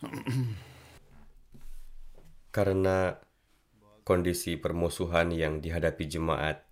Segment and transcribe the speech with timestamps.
[2.56, 3.14] Karena
[4.02, 6.64] kondisi permusuhan yang dihadapi jemaat,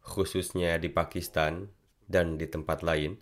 [0.00, 1.68] khususnya di Pakistan
[2.06, 3.18] dan di tempat lain,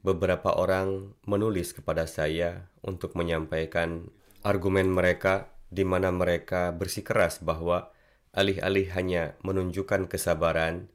[0.00, 4.08] beberapa orang menulis kepada saya untuk menyampaikan
[4.40, 7.92] argumen mereka di mana mereka bersikeras bahwa
[8.32, 10.88] alih-alih hanya menunjukkan kesabaran,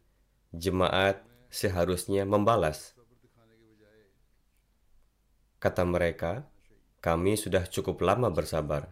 [0.51, 2.97] jemaat seharusnya membalas.
[5.59, 6.47] Kata mereka,
[7.05, 8.89] kami sudah cukup lama bersabar.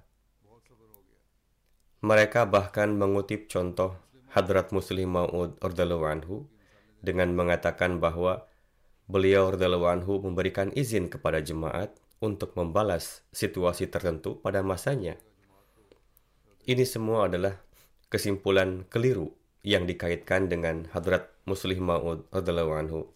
[2.05, 3.97] Mereka bahkan mengutip contoh
[4.29, 6.45] Hadrat Muslim Maud radhiyallahu anhu
[7.01, 8.45] dengan mengatakan bahwa
[9.09, 11.89] beliau radhiyallahu anhu memberikan izin kepada jemaat
[12.21, 15.17] untuk membalas situasi tertentu pada masanya.
[16.69, 17.57] Ini semua adalah
[18.13, 19.33] kesimpulan keliru
[19.65, 23.09] yang dikaitkan dengan Hadrat Muslim Maud anhu.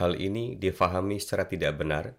[0.00, 2.16] Hal ini difahami secara tidak benar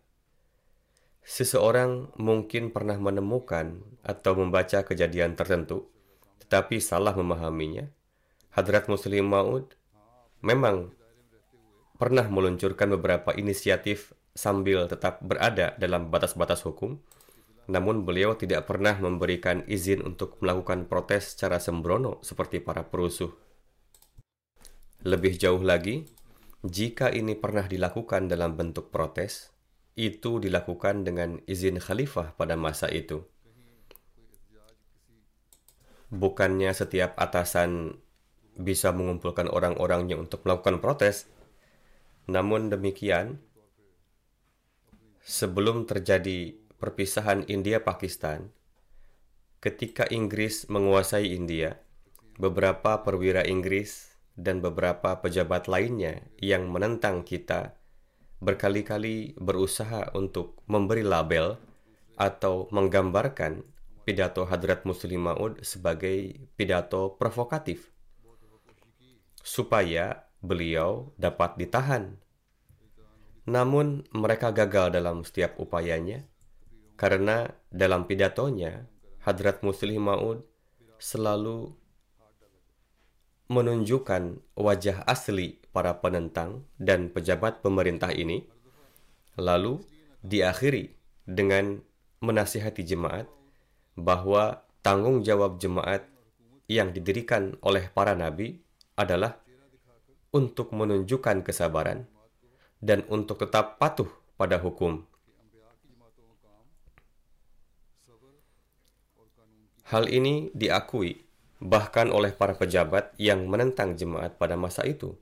[1.28, 5.92] Seseorang mungkin pernah menemukan atau membaca kejadian tertentu,
[6.40, 7.92] tetapi salah memahaminya.
[8.56, 9.76] Hadrat Muslim Maud
[10.40, 10.96] memang
[12.00, 16.96] pernah meluncurkan beberapa inisiatif sambil tetap berada dalam batas-batas hukum,
[17.68, 23.36] namun beliau tidak pernah memberikan izin untuk melakukan protes secara sembrono seperti para perusuh.
[25.04, 26.08] Lebih jauh lagi,
[26.64, 29.57] jika ini pernah dilakukan dalam bentuk protes,
[29.98, 33.26] itu dilakukan dengan izin khalifah pada masa itu.
[36.14, 37.98] Bukannya setiap atasan
[38.56, 41.26] bisa mengumpulkan orang-orangnya untuk melakukan protes.
[42.30, 43.42] Namun demikian,
[45.26, 48.54] sebelum terjadi perpisahan India-Pakistan,
[49.60, 51.82] ketika Inggris menguasai India,
[52.38, 57.74] beberapa perwira Inggris dan beberapa pejabat lainnya yang menentang kita
[58.38, 61.58] berkali-kali berusaha untuk memberi label
[62.18, 63.66] atau menggambarkan
[64.06, 67.92] pidato Hadrat Muslim Maud sebagai pidato provokatif
[69.42, 72.20] supaya beliau dapat ditahan.
[73.48, 76.28] Namun mereka gagal dalam setiap upayanya
[77.00, 78.88] karena dalam pidatonya
[79.24, 80.44] Hadrat Muslim Maud
[81.00, 81.76] selalu
[83.48, 88.44] menunjukkan wajah asli para penentang dan pejabat pemerintah ini,
[89.40, 89.80] lalu
[90.24, 90.92] diakhiri
[91.24, 91.80] dengan
[92.20, 93.30] menasihati jemaat
[93.96, 96.04] bahwa tanggung jawab jemaat
[96.68, 98.60] yang didirikan oleh para nabi
[99.00, 99.40] adalah
[100.36, 102.04] untuk menunjukkan kesabaran
[102.84, 105.08] dan untuk tetap patuh pada hukum.
[109.88, 111.27] Hal ini diakui
[111.58, 115.18] bahkan oleh para pejabat yang menentang jemaat pada masa itu,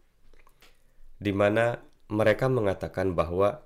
[1.20, 1.80] di mana
[2.12, 3.64] mereka mengatakan bahwa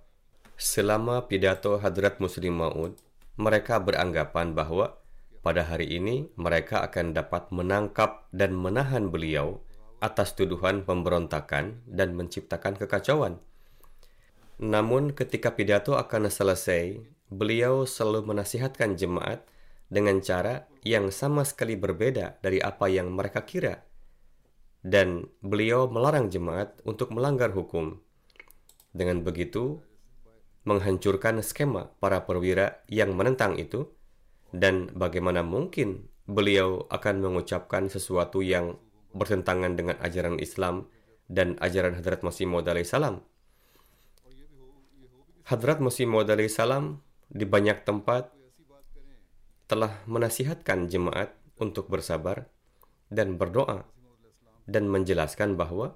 [0.56, 2.94] selama pidato Hadrat Muslim Maud,
[3.40, 5.00] mereka beranggapan bahwa
[5.40, 9.64] pada hari ini mereka akan dapat menangkap dan menahan beliau
[10.04, 13.40] atas tuduhan pemberontakan dan menciptakan kekacauan.
[14.60, 17.00] Namun ketika pidato akan selesai,
[17.32, 19.48] beliau selalu menasihatkan jemaat
[19.90, 23.84] dengan cara yang sama sekali berbeda dari apa yang mereka kira.
[24.80, 28.00] Dan beliau melarang jemaat untuk melanggar hukum.
[28.96, 29.84] Dengan begitu,
[30.64, 33.92] menghancurkan skema para perwira yang menentang itu,
[34.56, 38.80] dan bagaimana mungkin beliau akan mengucapkan sesuatu yang
[39.12, 40.88] bertentangan dengan ajaran Islam
[41.28, 43.26] dan ajaran Hadrat Masih Maud salam.
[45.50, 48.34] Hadrat Masih Maud salam di banyak tempat
[49.70, 51.30] telah menasihatkan jemaat
[51.62, 52.50] untuk bersabar
[53.14, 53.86] dan berdoa
[54.66, 55.94] dan menjelaskan bahwa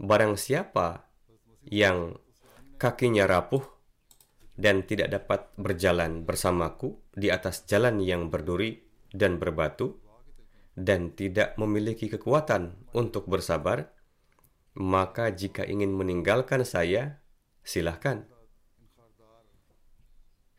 [0.00, 1.04] barang siapa
[1.68, 2.16] yang
[2.80, 3.62] kakinya rapuh
[4.56, 8.80] dan tidak dapat berjalan bersamaku di atas jalan yang berduri
[9.12, 10.00] dan berbatu
[10.72, 13.92] dan tidak memiliki kekuatan untuk bersabar,
[14.72, 17.20] maka jika ingin meninggalkan saya,
[17.60, 18.24] silahkan.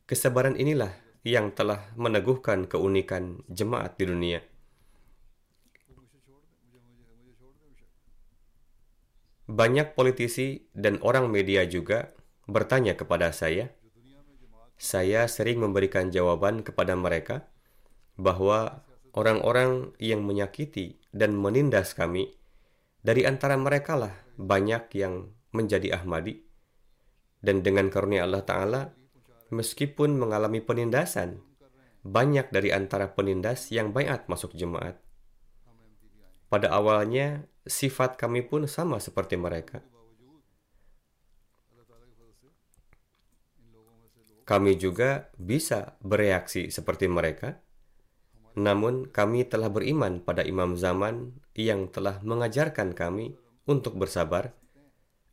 [0.05, 4.39] Kesabaran inilah yang telah meneguhkan keunikan jemaat di dunia.
[9.47, 12.11] Banyak politisi dan orang media juga
[12.47, 13.71] bertanya kepada saya.
[14.75, 17.47] Saya sering memberikan jawaban kepada mereka
[18.19, 18.83] bahwa
[19.15, 22.35] orang-orang yang menyakiti dan menindas kami,
[22.99, 26.43] dari antara mereka lah banyak yang menjadi Ahmadi.
[27.43, 28.81] Dan dengan karunia Allah Ta'ala,
[29.53, 31.39] meskipun mengalami penindasan,
[32.03, 34.99] banyak dari antara penindas yang bayat masuk jemaat.
[36.51, 39.79] Pada awalnya, sifat kami pun sama seperti mereka.
[44.43, 47.63] Kami juga bisa bereaksi seperti mereka,
[48.59, 54.51] namun kami telah beriman pada imam zaman yang telah mengajarkan kami untuk bersabar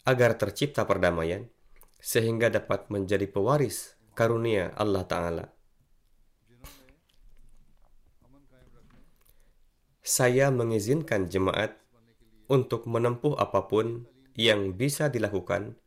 [0.07, 1.51] agar tercipta perdamaian
[2.01, 5.49] sehingga dapat menjadi pewaris karunia Allah Ta'ala.
[10.05, 11.81] Saya mengizinkan jemaat
[12.53, 14.05] untuk menempuh apa pun
[14.37, 15.81] yang bisa dilakukan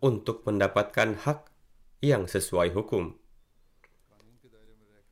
[0.00, 1.52] untuk mendapatkan hak
[2.00, 3.12] yang sesuai hukum.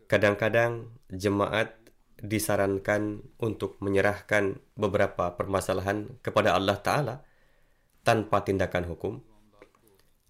[0.09, 1.77] Kadang-kadang jemaat
[2.17, 7.17] disarankan untuk menyerahkan beberapa permasalahan kepada Allah Ta'ala
[8.01, 9.21] tanpa tindakan hukum.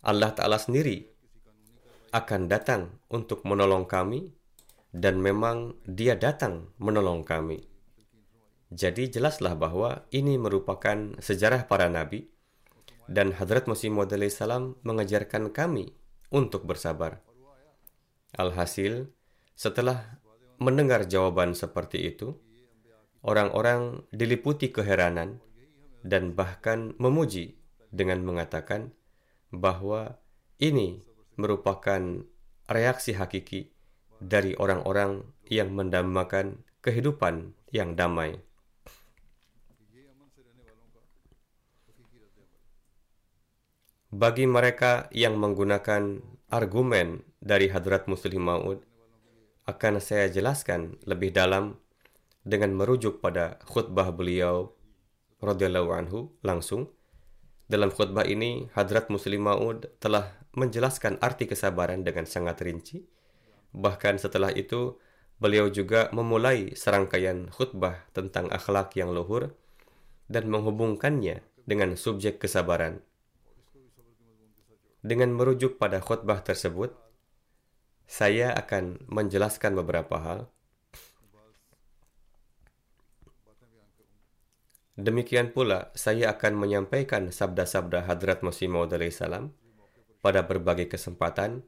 [0.02, 1.13] Allah Ta'ala sendiri
[2.14, 4.30] akan datang untuk menolong kami
[4.94, 7.66] dan memang dia datang menolong kami.
[8.70, 12.30] Jadi jelaslah bahwa ini merupakan sejarah para nabi
[13.10, 15.90] dan Hadrat Masih Maud salam mengajarkan kami
[16.30, 17.18] untuk bersabar.
[18.38, 19.10] Alhasil,
[19.58, 20.22] setelah
[20.62, 22.38] mendengar jawaban seperti itu,
[23.26, 25.42] orang-orang diliputi keheranan
[26.06, 27.58] dan bahkan memuji
[27.90, 28.94] dengan mengatakan
[29.50, 30.18] bahwa
[30.62, 31.02] ini
[31.36, 32.22] merupakan
[32.70, 33.72] reaksi hakiki
[34.22, 38.40] dari orang-orang yang mendambakan kehidupan yang damai.
[44.14, 48.78] Bagi mereka yang menggunakan argumen dari Hadrat Muslim Maud,
[49.66, 51.82] akan saya jelaskan lebih dalam
[52.46, 54.70] dengan merujuk pada khutbah beliau
[55.42, 56.92] radhiyallahu anhu langsung.
[57.64, 63.08] Dalam khutbah ini, Hadrat Muslim Maud telah menjelaskan arti kesabaran dengan sangat rinci.
[63.72, 65.00] Bahkan setelah itu,
[65.40, 69.56] beliau juga memulai serangkaian khutbah tentang akhlak yang luhur
[70.28, 73.00] dan menghubungkannya dengan subjek kesabaran.
[75.04, 76.96] Dengan merujuk pada khutbah tersebut,
[78.04, 80.53] saya akan menjelaskan beberapa hal.
[84.94, 89.50] Demikian pula, saya akan menyampaikan sabda-sabda Hadrat Masih Maud salam
[90.22, 91.66] pada berbagai kesempatan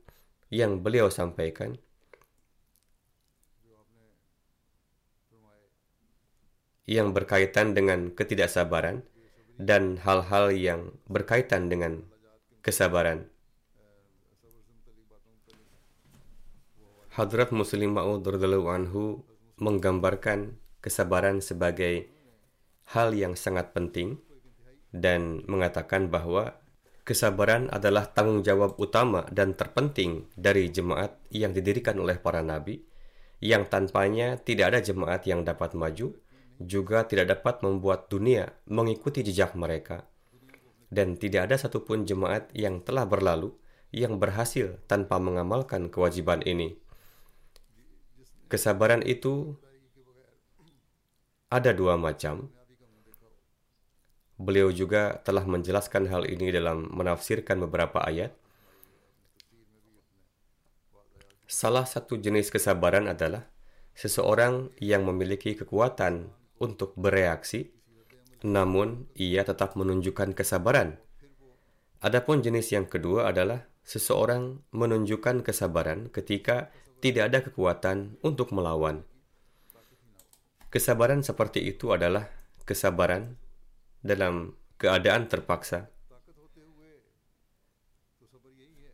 [0.51, 1.75] yang beliau sampaikan.
[6.87, 9.03] yang berkaitan dengan ketidaksabaran
[9.59, 12.07] dan hal-hal yang berkaitan dengan
[12.63, 13.27] kesabaran.
[17.11, 18.23] Hadrat Muslim Ma'ud
[18.71, 19.27] anhu
[19.59, 22.16] menggambarkan kesabaran sebagai
[22.95, 24.19] hal yang sangat penting
[24.95, 26.59] dan mengatakan bahwa
[27.03, 32.83] kesabaran adalah tanggung jawab utama dan terpenting dari jemaat yang didirikan oleh para nabi
[33.43, 36.17] yang tanpanya tidak ada jemaat yang dapat maju
[36.57, 40.09] juga tidak dapat membuat dunia mengikuti jejak mereka
[40.89, 43.53] dan tidak ada satupun jemaat yang telah berlalu
[43.95, 46.79] yang berhasil tanpa mengamalkan kewajiban ini.
[48.47, 49.59] Kesabaran itu
[51.51, 52.51] ada dua macam.
[54.37, 58.37] Beliau juga telah menjelaskan hal ini dalam menafsirkan beberapa ayat.
[61.49, 63.49] Salah satu jenis kesabaran adalah
[63.97, 66.29] seseorang yang memiliki kekuatan
[66.61, 67.73] untuk bereaksi,
[68.45, 71.01] namun ia tetap menunjukkan kesabaran.
[72.05, 76.69] Adapun jenis yang kedua adalah seseorang menunjukkan kesabaran ketika
[77.01, 79.07] tidak ada kekuatan untuk melawan.
[80.69, 82.29] Kesabaran seperti itu adalah
[82.69, 83.41] kesabaran
[84.07, 85.91] dalam keadaan terpaksa.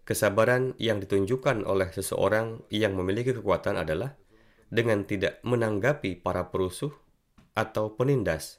[0.02, 4.18] Kesabaran yang ditunjukkan oleh seseorang yang memiliki kekuatan adalah
[4.66, 6.90] dengan tidak menanggapi para perusuh
[7.54, 8.58] atau penindas.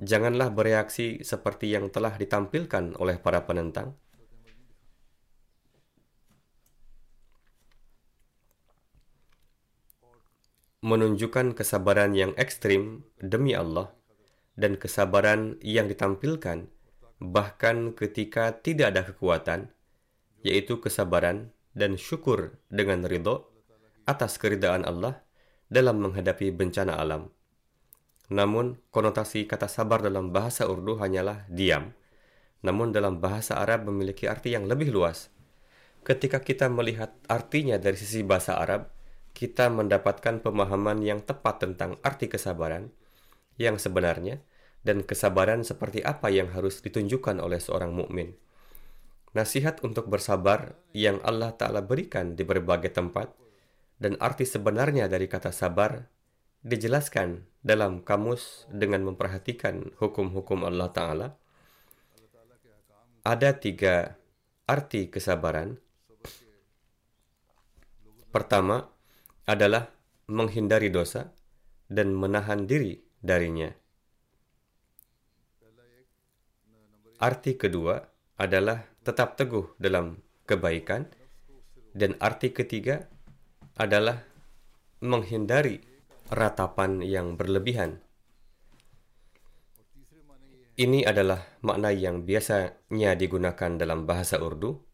[0.00, 3.96] Janganlah bereaksi seperti yang telah ditampilkan oleh para penentang.
[10.80, 13.92] Menunjukkan kesabaran yang ekstrim demi Allah
[14.56, 16.72] dan kesabaran yang ditampilkan
[17.20, 19.68] bahkan ketika tidak ada kekuatan,
[20.40, 23.52] yaitu kesabaran dan syukur dengan ridho
[24.08, 25.20] atas keridaan Allah
[25.68, 27.28] dalam menghadapi bencana alam.
[28.32, 31.92] Namun, konotasi kata sabar dalam bahasa Urdu hanyalah diam.
[32.64, 35.28] Namun dalam bahasa Arab memiliki arti yang lebih luas.
[36.08, 38.99] Ketika kita melihat artinya dari sisi bahasa Arab,
[39.40, 42.92] kita mendapatkan pemahaman yang tepat tentang arti kesabaran
[43.56, 44.44] yang sebenarnya
[44.84, 48.36] dan kesabaran seperti apa yang harus ditunjukkan oleh seorang mukmin.
[49.32, 53.32] Nasihat untuk bersabar yang Allah Ta'ala berikan di berbagai tempat
[53.96, 56.04] dan arti sebenarnya dari kata sabar
[56.60, 61.28] dijelaskan dalam kamus dengan memperhatikan hukum-hukum Allah Ta'ala.
[63.24, 64.20] Ada tiga
[64.68, 65.80] arti kesabaran.
[68.28, 68.99] Pertama
[69.50, 69.90] adalah
[70.30, 71.34] menghindari dosa
[71.90, 73.66] dan menahan diri darinya.
[77.18, 77.98] Arti kedua
[78.38, 81.10] adalah tetap teguh dalam kebaikan
[81.90, 83.10] dan arti ketiga
[83.74, 84.22] adalah
[85.02, 85.82] menghindari
[86.30, 87.98] ratapan yang berlebihan.
[90.80, 94.89] Ini adalah makna yang biasanya digunakan dalam bahasa Urdu.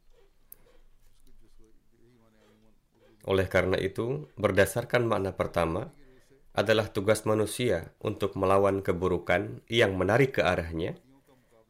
[3.26, 5.90] Oleh karena itu, berdasarkan makna pertama,
[6.56, 10.96] adalah tugas manusia untuk melawan keburukan yang menarik ke arahnya,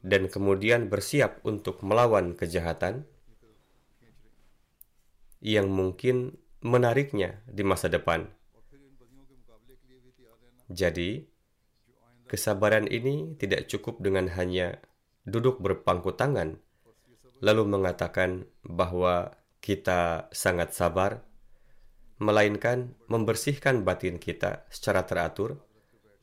[0.07, 3.03] dan kemudian bersiap untuk melawan kejahatan
[5.43, 8.31] yang mungkin menariknya di masa depan.
[10.71, 11.27] Jadi,
[12.31, 14.79] kesabaran ini tidak cukup dengan hanya
[15.27, 16.63] duduk berpangku tangan,
[17.43, 21.26] lalu mengatakan bahwa kita sangat sabar,
[22.17, 25.61] melainkan membersihkan batin kita secara teratur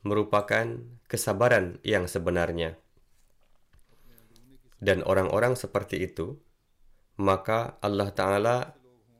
[0.01, 0.65] merupakan
[1.07, 2.81] kesabaran yang sebenarnya
[4.83, 6.35] dan orang-orang seperti itu,
[7.23, 8.57] maka Allah Ta'ala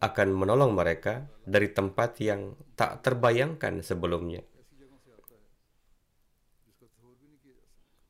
[0.04, 4.44] akan menolong mereka dari tempat yang tak terbayangkan sebelumnya.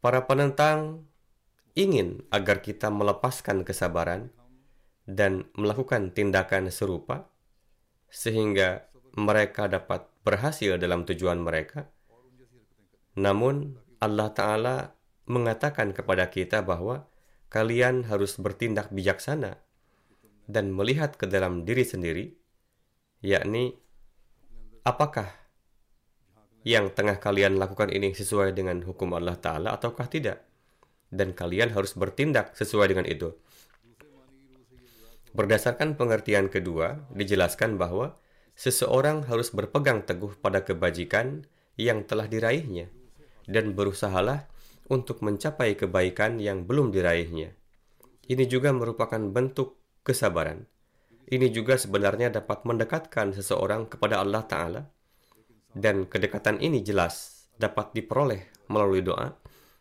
[0.01, 1.05] Para penentang
[1.77, 4.34] ingin agar kita melepaskan kesabaran
[5.05, 7.29] dan melakukan tindakan serupa,
[8.13, 8.86] sehingga
[9.17, 11.89] mereka dapat berhasil dalam tujuan mereka.
[13.17, 14.75] Namun, Allah Ta'ala
[15.25, 17.10] mengatakan kepada kita bahwa
[17.50, 19.58] kalian harus bertindak bijaksana
[20.46, 22.25] dan melihat ke dalam diri sendiri,
[23.25, 23.74] yakni
[24.86, 25.29] apakah
[26.63, 30.46] yang tengah kalian lakukan ini sesuai dengan hukum Allah Ta'ala ataukah tidak.
[31.13, 33.38] Dan kalian harus bertindak sesuai dengan itu.
[35.33, 38.21] Berdasarkan pengertian kedua, dijelaskan bahwa
[38.53, 42.93] seseorang harus berpegang teguh pada kebajikan yang telah diraihnya
[43.49, 44.45] dan berusahalah
[44.93, 47.57] untuk mencapai kebaikan yang belum diraihnya.
[48.29, 50.69] Ini juga merupakan bentuk kesabaran.
[51.25, 54.81] Ini juga sebenarnya dapat mendekatkan seseorang kepada Allah Ta'ala.
[55.73, 59.33] Dan kedekatan ini jelas dapat diperoleh melalui doa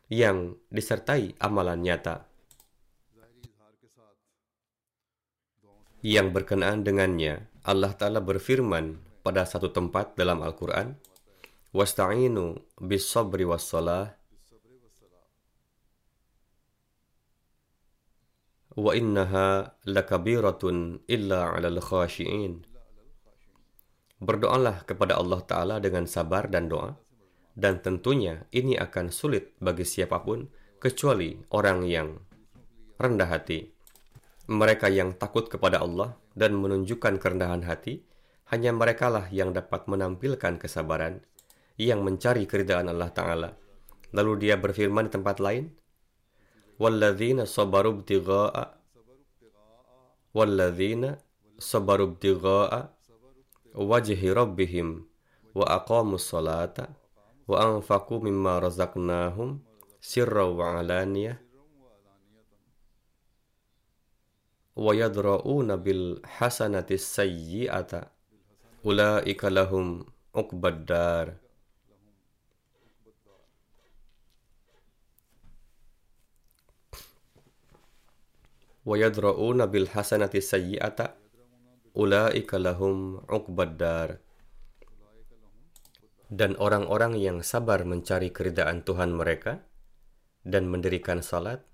[0.08, 2.31] yang disertai amalan nyata.
[6.02, 10.98] Yang berkenaan dengannya, Allah Ta'ala berfirman pada satu tempat dalam Al-Quran,
[11.72, 14.12] Wasta'inu bis sabri was salah
[18.76, 22.60] wa innaha lakabiratun illa 'alal khashiin.
[24.20, 26.92] Berdoalah kepada Allah Ta'ala dengan sabar dan doa,
[27.56, 32.20] dan tentunya ini akan sulit bagi siapapun kecuali orang yang
[33.00, 33.71] rendah hati.
[34.51, 38.03] Mereka yang takut kepada Allah dan menunjukkan kerendahan hati,
[38.47, 41.19] hanya merekalah yang dapat menampilkan kesabaran,
[41.75, 43.49] yang mencari keridaan Allah Ta'ala.
[44.15, 45.77] Lalu dia berfirman di tempat lain,
[46.77, 48.77] والذين صبروا ابتغاء
[50.37, 51.03] والذين
[51.57, 52.73] صبروا ابتغاء
[53.75, 54.87] وجه ربهم
[55.55, 56.77] وأقاموا الصلاة
[57.47, 59.49] وأنفقوا مما رزقناهم
[60.01, 61.41] سرا وعلانية
[64.75, 67.91] ويدرؤون بالحسنة السيئة
[68.85, 71.27] أولئك لهم عقبى الدار
[78.87, 80.99] وَيَدْرَؤُونَ بِالْحَسَنَةِ السَّيِّئَةَ
[81.91, 84.09] أُولَٰئِكَ لَهُمْ عُقْبَى الدَّارِ
[86.31, 89.59] Dan orang-orang yang sabar mencari keridaan Tuhan mereka
[90.47, 91.67] dan mendirikan salat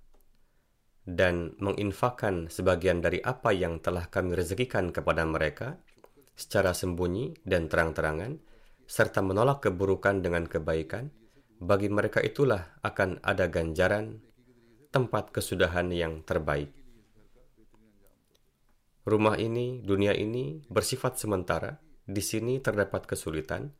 [1.09, 5.81] dan menginfakkan sebagian dari apa yang telah kami rezekikan kepada mereka
[6.37, 8.37] secara sembunyi dan terang-terangan
[8.85, 11.09] serta menolak keburukan dengan kebaikan
[11.65, 14.21] bagi mereka itulah akan ada ganjaran
[14.93, 16.79] tempat kesudahan yang terbaik
[19.09, 21.81] Rumah ini, dunia ini bersifat sementara.
[22.05, 23.73] Di sini terdapat kesulitan.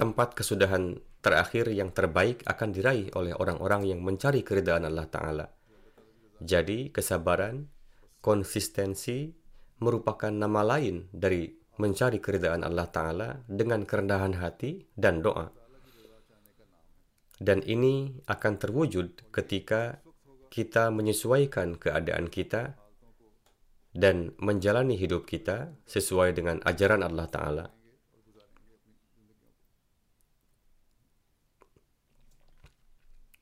[0.00, 5.46] Tempat kesudahan terakhir yang terbaik akan diraih oleh orang-orang yang mencari keridaan Allah Ta'ala.
[6.44, 7.72] Jadi, kesabaran,
[8.20, 9.32] konsistensi
[9.80, 11.48] merupakan nama lain dari
[11.80, 15.48] mencari keridaan Allah Ta'ala dengan kerendahan hati dan doa.
[17.40, 20.04] Dan ini akan terwujud ketika
[20.52, 22.76] kita menyesuaikan keadaan kita
[23.96, 27.66] dan menjalani hidup kita sesuai dengan ajaran Allah Ta'ala.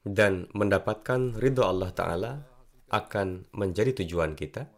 [0.03, 2.52] Dan mendapatkan ridho Allah Ta'ala
[2.93, 4.69] akan menjadi tujuan kita.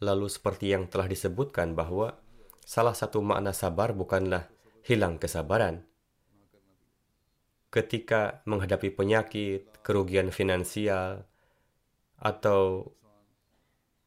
[0.00, 2.14] Lalu seperti yang telah disebutkan bahwa
[2.62, 4.46] salah satu makna sabar bukanlah
[4.86, 5.82] hilang kesabaran.
[7.74, 11.26] Ketika menghadapi penyakit, kerugian finansial,
[12.16, 12.88] atau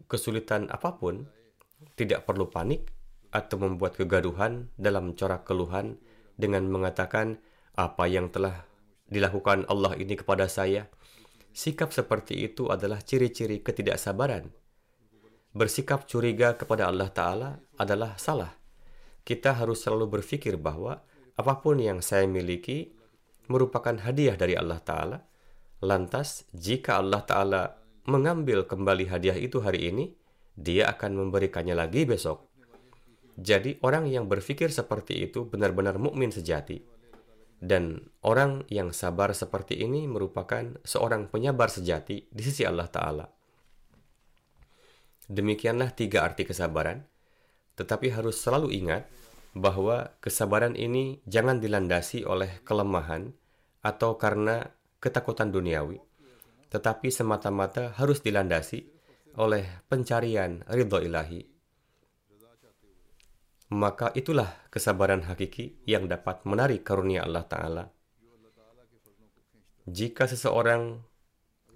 [0.09, 1.27] kesulitan apa pun,
[1.93, 2.89] tidak perlu panik
[3.29, 6.01] atau membuat kegaduhan dalam corak keluhan
[6.33, 7.37] dengan mengatakan
[7.77, 8.65] apa yang telah
[9.09, 10.89] dilakukan Allah ini kepada saya.
[11.59, 14.47] Sikap seperti itu adalah ciri-ciri ketidaksabaran.
[15.51, 18.55] Bersikap curiga kepada Allah Ta'ala adalah salah.
[19.27, 21.03] Kita harus selalu berpikir bahwa
[21.35, 22.95] apa pun yang saya miliki
[23.51, 25.19] merupakan hadiah dari Allah Ta'ala.
[25.83, 27.75] Lantas, jika Allah Ta'ala
[28.07, 30.15] mengambil kembali hadiah itu hari ini,
[30.55, 32.39] dia akan memberikannya lagi besok.
[33.35, 36.98] Jadi orang yang berpikir seperti itu benar-benar mukmin sejati.
[37.59, 43.27] Dan orang yang sabar seperti ini merupakan seorang penyabar sejati di sisi Allah Ta'ala.
[45.27, 47.03] Demikianlah tiga arti kesabaran.
[47.75, 49.07] Tetapi harus selalu ingat
[49.55, 53.31] bahwa kesabaran ini jangan dilandasi oleh kelemahan
[53.83, 54.67] atau karena
[54.99, 55.99] ketakutan duniawi
[56.69, 58.85] tetapi semata-mata harus dilandasi
[59.41, 61.41] oleh pencarian ridho ilahi.
[63.69, 67.83] Maka itulah kesabaran hakiki yang dapat menarik karunia Allah Ta'ala.
[69.85, 71.05] Jika seseorang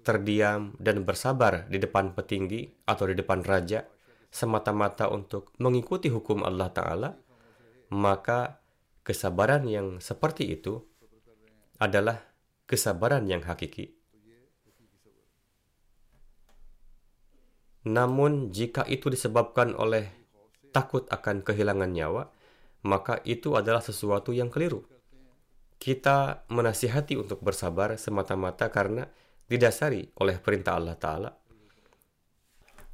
[0.02, 3.86] terdiam dan bersabar di depan petinggi atau di depan raja,
[4.34, 7.10] semata-mata untuk mengikuti hukum Allah Ta'ala,
[7.94, 8.58] maka
[9.06, 10.82] kesabaran yang seperti itu
[11.78, 12.18] adalah
[12.66, 13.94] kesabaran yang hakiki.
[17.86, 20.23] Namun, jika itu disebabkan oleh
[20.74, 22.26] takut akan kehilangan nyawa,
[22.82, 24.82] maka itu adalah sesuatu yang keliru.
[25.78, 29.06] Kita menasihati untuk bersabar semata-mata karena
[29.46, 31.30] didasari oleh perintah Allah Ta'ala.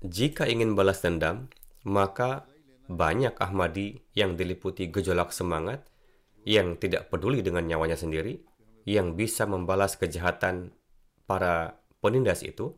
[0.05, 1.49] Jika ingin balas dendam,
[1.89, 2.45] maka
[2.91, 5.87] banyak Ahmadi yang diliputi gejolak semangat,
[6.45, 8.43] yang tidak peduli dengan nyawanya sendiri,
[8.89, 10.73] yang bisa membalas kejahatan
[11.29, 12.75] para penindas itu.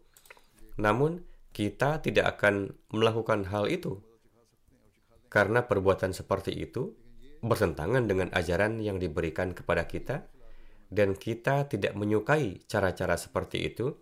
[0.77, 4.03] Namun, kita tidak akan melakukan hal itu
[5.33, 6.93] karena perbuatan seperti itu
[7.41, 10.29] bertentangan dengan ajaran yang diberikan kepada kita
[10.93, 13.97] dan kita tidak menyukai cara-cara seperti itu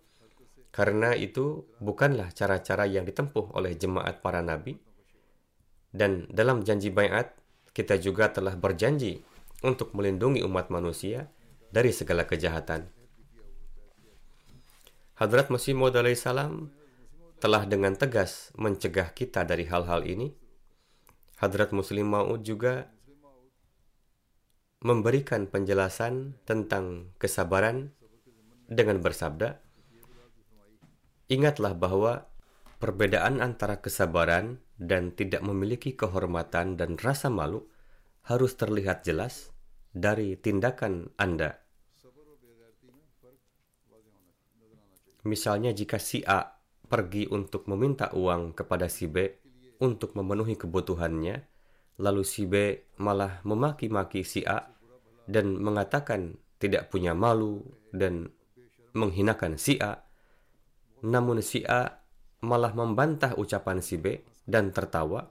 [0.75, 4.75] karena itu bukanlah cara-cara yang ditempuh oleh jemaat para nabi
[5.95, 7.31] dan dalam janji bayat
[7.71, 9.23] kita juga telah berjanji
[9.63, 11.31] untuk melindungi umat manusia
[11.71, 12.91] dari segala kejahatan.
[15.15, 16.73] Hadrat Masih Maud salam
[17.37, 20.33] telah dengan tegas mencegah kita dari hal-hal ini,
[21.41, 22.93] Hadrat Muslim Maud juga
[24.85, 27.97] memberikan penjelasan tentang kesabaran
[28.69, 29.57] dengan bersabda,
[31.33, 32.29] Ingatlah bahwa
[32.77, 37.65] perbedaan antara kesabaran dan tidak memiliki kehormatan dan rasa malu
[38.27, 39.49] harus terlihat jelas
[39.97, 41.57] dari tindakan Anda.
[45.25, 46.53] Misalnya jika si A
[46.85, 49.41] pergi untuk meminta uang kepada si B
[49.81, 51.41] untuk memenuhi kebutuhannya,
[51.97, 54.69] lalu si B malah memaki-maki si A
[55.25, 58.29] dan mengatakan tidak punya malu dan
[58.93, 60.05] menghinakan si A.
[61.01, 62.05] Namun si A
[62.45, 65.25] malah membantah ucapan si B dan tertawa.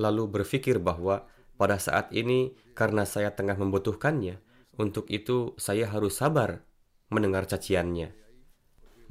[0.00, 1.28] Lalu berpikir bahwa
[1.60, 4.48] pada saat ini karena saya tengah membutuhkannya
[4.80, 6.64] Untuk itu, saya harus sabar
[7.12, 8.16] mendengar caciannya.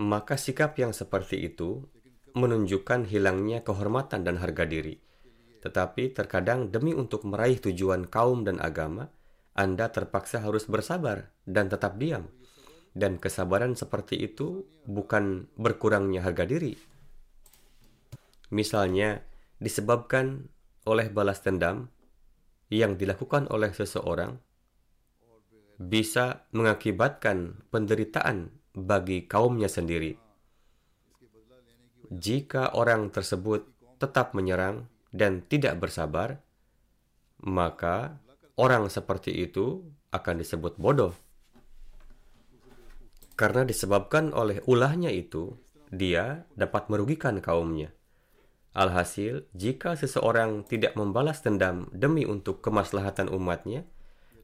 [0.01, 1.85] Maka sikap yang seperti itu
[2.33, 4.99] menunjukkan hilangnya kehormatan dan harga diri.
[5.59, 9.11] Tetapi terkadang demi untuk meraih tujuan kaum dan agama,
[9.57, 12.31] Anda terpaksa harus bersabar dan tetap diam.
[12.95, 16.73] Dan kesabaran seperti itu bukan berkurangnya harga diri.
[18.49, 19.21] Misalnya,
[19.61, 20.49] disebabkan
[20.89, 21.91] oleh balas dendam
[22.73, 24.39] yang dilakukan oleh seseorang
[25.79, 30.28] bisa mengakibatkan penderitaan bagi kaumnya sendiri.
[32.09, 33.69] Jika orang tersebut
[34.01, 36.41] tetap menyerang dan tidak bersabar,
[37.45, 38.17] maka
[38.57, 41.13] orang seperti itu akan disebut bodoh.
[43.37, 45.55] Karena disebabkan oleh ulahnya itu,
[45.93, 47.95] dia dapat merugikan kaumnya.
[48.75, 53.87] Alhasil, jika seseorang tidak membalas dendam demi untuk kemaslahatan umatnya,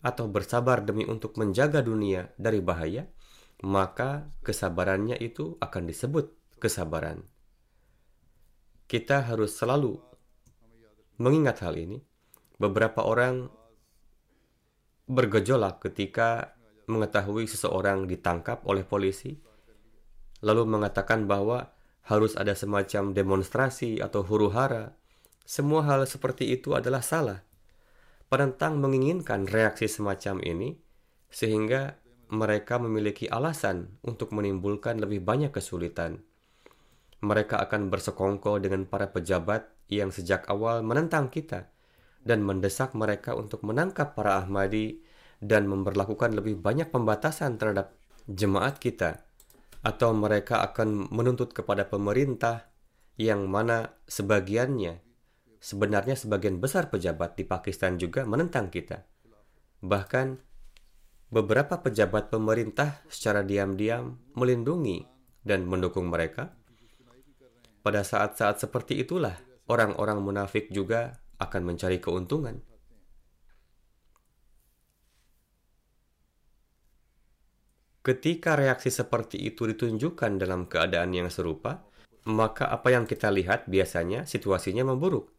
[0.06, 3.10] atau bersabar demi untuk menjaga dunia dari bahaya,
[3.65, 6.30] maka kesabarannya itu akan disebut
[6.62, 7.25] kesabaran.
[8.86, 9.98] Kita harus selalu
[11.17, 11.98] mengingat hal ini.
[12.56, 13.50] Beberapa orang
[15.10, 16.54] bergejolak ketika
[16.86, 19.41] mengetahui seseorang ditangkap oleh polisi,
[20.45, 21.74] lalu mengatakan bahwa
[22.06, 24.93] harus ada semacam demonstrasi atau huru hara.
[25.45, 27.41] Semua hal seperti itu adalah salah.
[28.30, 30.78] Penentang menginginkan reaksi semacam ini,
[31.30, 31.98] sehingga
[32.30, 36.21] mereka memiliki alasan untuk menimbulkan lebih banyak kesulitan.
[37.26, 41.74] Mereka akan bersekongkol dengan para pejabat yang sejak awal menentang kita
[42.22, 45.02] dan mendesak mereka untuk menangkap para Ahmadi
[45.42, 47.98] dan memperlakukan lebih banyak pembatasan terhadap
[48.30, 49.26] jemaat kita
[49.82, 52.70] atau mereka akan menuntut kepada pemerintah
[53.18, 55.06] yang mana sebagiannya
[55.66, 59.02] sebenarnya sebagian besar pejabat di Pakistan juga menentang kita.
[59.82, 60.28] Bahkan
[61.34, 65.10] beberapa pejabat pemerintah secara diam-diam melindungi
[65.42, 66.54] dan mendukung mereka.
[67.86, 69.38] Pada saat-saat seperti itulah
[69.69, 72.58] orang-orang munafik juga akan mencari keuntungan.
[78.02, 81.86] Ketika reaksi seperti itu ditunjukkan dalam keadaan yang serupa,
[82.26, 85.30] maka apa yang kita lihat biasanya situasinya memburuk.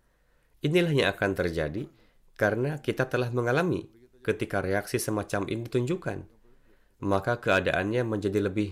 [0.63, 1.91] Inilah yang akan terjadi
[2.39, 3.91] karena kita telah mengalami
[4.23, 6.19] ketika reaksi semacam ini ditunjukkan.
[7.03, 8.71] Maka keadaannya menjadi lebih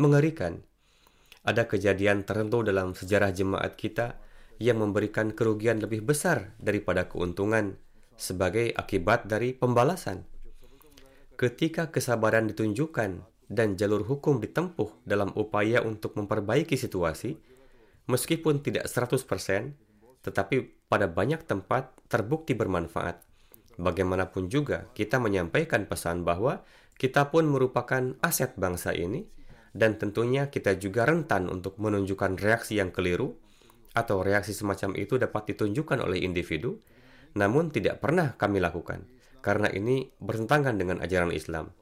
[0.00, 0.64] mengerikan.
[1.42, 4.14] Ada kejadian tertentu dalam sejarah jemaat kita
[4.62, 7.74] yang memberikan kerugian lebih besar daripada keuntungan
[8.14, 10.22] sebagai akibat dari pembalasan.
[11.34, 13.10] Ketika kesabaran ditunjukkan
[13.50, 17.34] dan jalur hukum ditempuh dalam upaya untuk memperbaiki situasi,
[18.06, 19.74] meskipun tidak 100%,
[20.22, 23.18] tetapi pada banyak tempat terbukti bermanfaat.
[23.82, 26.62] Bagaimanapun juga, kita menyampaikan pesan bahwa
[26.94, 29.26] kita pun merupakan aset bangsa ini,
[29.72, 33.36] dan tentunya kita juga rentan untuk menunjukkan reaksi yang keliru
[33.92, 36.80] atau reaksi semacam itu dapat ditunjukkan oleh individu,
[37.36, 39.04] namun tidak pernah kami lakukan
[39.42, 41.74] karena ini bertentangan dengan ajaran Islam.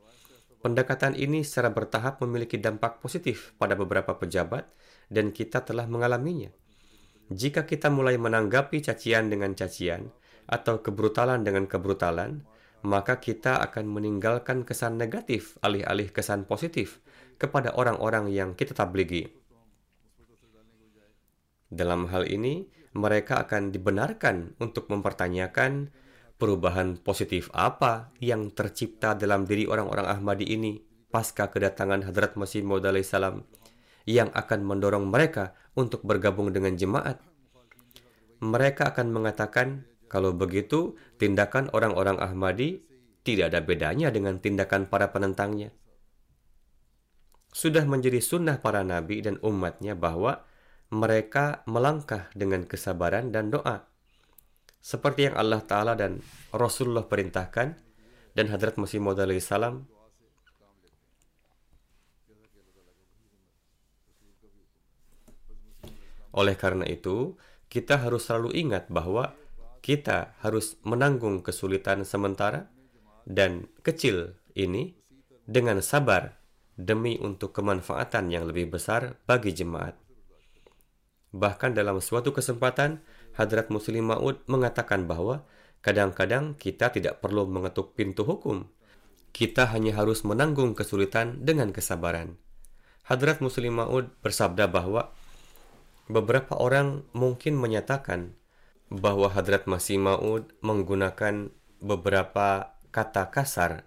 [0.60, 4.68] Pendekatan ini secara bertahap memiliki dampak positif pada beberapa pejabat
[5.08, 6.52] dan kita telah mengalaminya.
[7.30, 10.10] Jika kita mulai menanggapi cacian dengan cacian
[10.50, 12.42] atau kebrutalan dengan kebrutalan,
[12.82, 17.00] maka kita akan meninggalkan kesan negatif alih-alih kesan positif
[17.40, 19.32] kepada orang-orang yang kita tabligi.
[21.72, 25.88] Dalam hal ini, mereka akan dibenarkan untuk mempertanyakan
[26.36, 32.84] perubahan positif apa yang tercipta dalam diri orang-orang Ahmadi ini pasca kedatangan Hadrat Masih Maud
[33.06, 33.46] salam
[34.04, 37.22] yang akan mendorong mereka untuk bergabung dengan jemaat.
[38.40, 42.82] Mereka akan mengatakan, kalau begitu, tindakan orang-orang Ahmadi
[43.22, 45.70] tidak ada bedanya dengan tindakan para penentangnya.
[47.50, 50.46] Sudah menjadi sunnah para nabi dan umatnya bahwa
[50.90, 53.86] mereka melangkah dengan kesabaran dan doa.
[54.80, 57.68] Seperti yang Allah Ta'ala dan Rasulullah perintahkan
[58.34, 59.86] dan Hadrat Masih Maud salam
[66.30, 67.34] Oleh karena itu,
[67.66, 69.34] kita harus selalu ingat bahwa
[69.82, 72.70] kita harus menanggung kesulitan sementara
[73.26, 74.94] dan kecil ini
[75.44, 76.39] dengan sabar
[76.80, 79.94] demi untuk kemanfaatan yang lebih besar bagi jemaat.
[81.30, 83.04] Bahkan dalam suatu kesempatan,
[83.38, 85.46] Hadrat Muslim Ma'ud mengatakan bahwa
[85.84, 88.66] kadang-kadang kita tidak perlu mengetuk pintu hukum.
[89.30, 92.34] Kita hanya harus menanggung kesulitan dengan kesabaran.
[93.06, 95.14] Hadrat Muslim Ma'ud bersabda bahwa
[96.10, 98.34] beberapa orang mungkin menyatakan
[98.90, 103.86] bahwa Hadrat Masih Ma'ud menggunakan beberapa kata kasar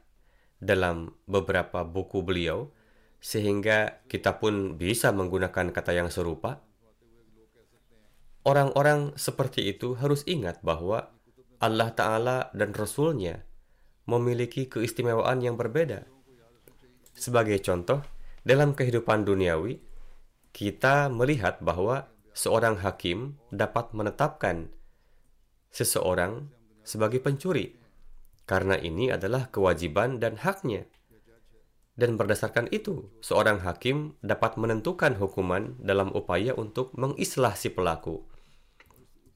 [0.64, 2.72] dalam beberapa buku beliau,
[3.24, 6.60] sehingga kita pun bisa menggunakan kata yang serupa.
[8.44, 11.08] Orang-orang seperti itu harus ingat bahwa
[11.64, 13.48] Allah Ta'ala dan Rasul-Nya
[14.12, 16.04] memiliki keistimewaan yang berbeda.
[17.16, 18.04] Sebagai contoh,
[18.44, 19.80] dalam kehidupan duniawi,
[20.52, 24.68] kita melihat bahwa seorang hakim dapat menetapkan
[25.72, 26.52] seseorang
[26.84, 27.80] sebagai pencuri,
[28.44, 30.84] karena ini adalah kewajiban dan haknya.
[31.94, 38.26] Dan berdasarkan itu, seorang hakim dapat menentukan hukuman dalam upaya untuk mengislah si pelaku.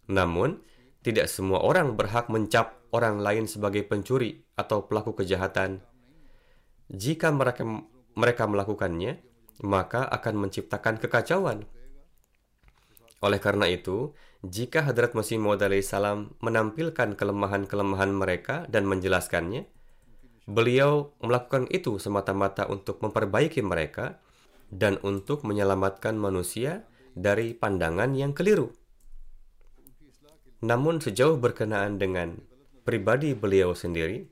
[0.10, 0.66] Namun,
[1.06, 5.86] tidak semua orang berhak mencap orang lain sebagai pencuri atau pelaku kejahatan.
[6.90, 7.64] Jika mereka
[8.18, 9.22] mereka melakukannya,
[9.62, 11.70] maka akan menciptakan kekacauan.
[13.22, 19.66] Oleh karena itu, jika Hadrat Masih Maud salam menampilkan kelemahan-kelemahan mereka dan menjelaskannya,
[20.48, 24.24] beliau melakukan itu semata-mata untuk memperbaiki mereka
[24.72, 28.72] dan untuk menyelamatkan manusia dari pandangan yang keliru.
[30.64, 32.40] Namun sejauh berkenaan dengan
[32.88, 34.26] pribadi beliau sendiri,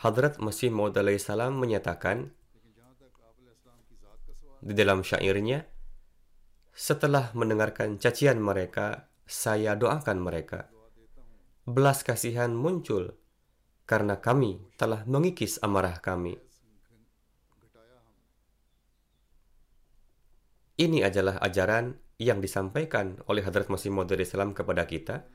[0.00, 2.32] Hadrat Masih Maud salam menyatakan
[4.62, 5.68] di dalam syairnya,
[6.72, 10.70] setelah mendengarkan cacian mereka, saya doakan mereka.
[11.62, 13.21] Belas kasihan muncul
[13.92, 16.40] karena kami telah mengikis amarah kami.
[20.80, 25.28] Ini adalah ajaran yang disampaikan oleh Hadrat Masih Maud Islam kepada kita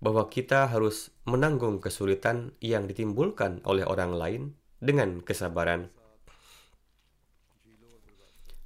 [0.00, 4.42] bahwa kita harus menanggung kesulitan yang ditimbulkan oleh orang lain
[4.80, 5.92] dengan kesabaran.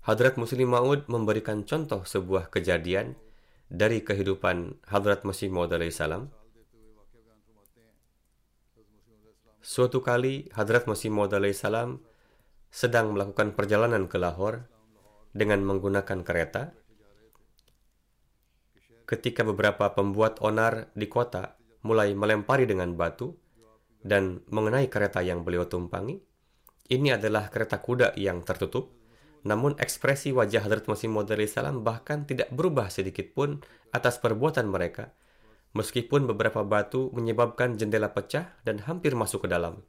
[0.07, 3.19] Hadrat Muslim Maud memberikan contoh sebuah kejadian
[3.67, 6.31] dari kehidupan Hadrat Masih Maud salam.
[9.67, 11.99] Suatu kali Hadrat Masih Maud salam
[12.71, 14.63] sedang melakukan perjalanan ke Lahore
[15.35, 16.71] dengan menggunakan kereta.
[19.11, 23.35] Ketika beberapa pembuat onar di kota mulai melempari dengan batu
[24.07, 26.15] dan mengenai kereta yang beliau tumpangi,
[26.95, 28.95] ini adalah kereta kuda yang tertutup
[29.43, 33.59] namun ekspresi wajah Hadrat Masih Maud salam bahkan tidak berubah sedikit pun
[33.91, 35.11] atas perbuatan mereka,
[35.77, 39.85] meskipun beberapa batu menyebabkan jendela pecah dan hampir masuk ke dalam.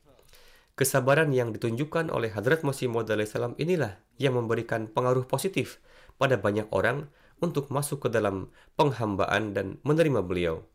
[0.78, 5.82] Kesabaran yang ditunjukkan oleh Hadrat Masih Maud salam inilah yang memberikan pengaruh positif
[6.22, 7.10] pada banyak orang
[7.42, 10.68] untuk masuk ke dalam penghambaan dan menerima beliau.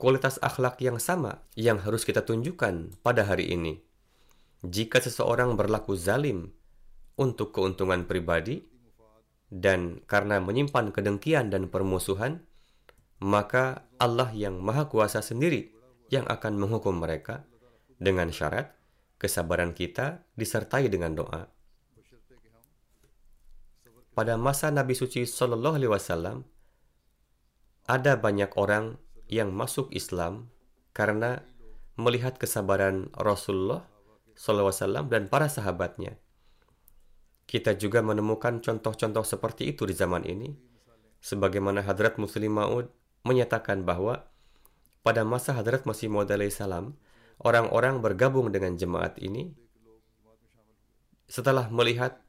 [0.00, 3.84] Kualitas akhlak yang sama yang harus kita tunjukkan pada hari ini.
[4.64, 6.54] Jika seseorang berlaku zalim,
[7.16, 8.64] untuk keuntungan pribadi,
[9.52, 12.40] dan karena menyimpan kedengkian dan permusuhan,
[13.22, 15.70] maka Allah yang Maha Kuasa sendiri
[16.10, 17.46] yang akan menghukum mereka
[18.02, 18.74] dengan syarat
[19.22, 21.46] kesabaran kita disertai dengan doa.
[24.12, 26.44] Pada masa Nabi suci Shallallahu Alaihi Wasallam,
[27.86, 28.98] ada banyak orang
[29.30, 30.52] yang masuk Islam
[30.92, 31.46] karena
[31.96, 33.88] melihat kesabaran Rasulullah
[34.36, 36.18] SAW dan para sahabatnya.
[37.48, 40.52] Kita juga menemukan contoh-contoh seperti itu di zaman ini,
[41.24, 44.26] sebagaimana Hadrat Muslim Maud menyatakan bahwa
[45.02, 46.94] pada masa Hadrat Masih Maud salam,
[47.42, 49.50] orang-orang bergabung dengan jemaat ini
[51.26, 52.22] setelah melihat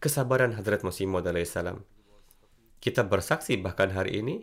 [0.00, 1.84] kesabaran Hadrat Masih Maud salam.
[2.80, 4.36] Kita bersaksi bahkan hari ini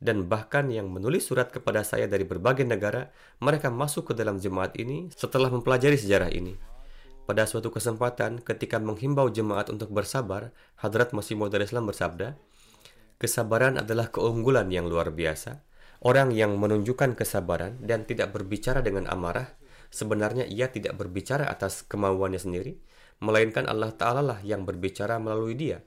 [0.00, 3.12] dan bahkan yang menulis surat kepada saya dari berbagai negara,
[3.44, 6.56] mereka masuk ke dalam jemaat ini setelah mempelajari sejarah ini.
[7.28, 12.34] Pada suatu kesempatan, ketika menghimbau jemaat untuk bersabar, Hadrat Masih Maud Islam bersabda,
[13.20, 15.60] Kesabaran adalah keunggulan yang luar biasa.
[16.00, 19.52] Orang yang menunjukkan kesabaran dan tidak berbicara dengan amarah,
[19.92, 22.80] sebenarnya ia tidak berbicara atas kemauannya sendiri,
[23.20, 25.84] melainkan Allah Ta'ala lah yang berbicara melalui dia.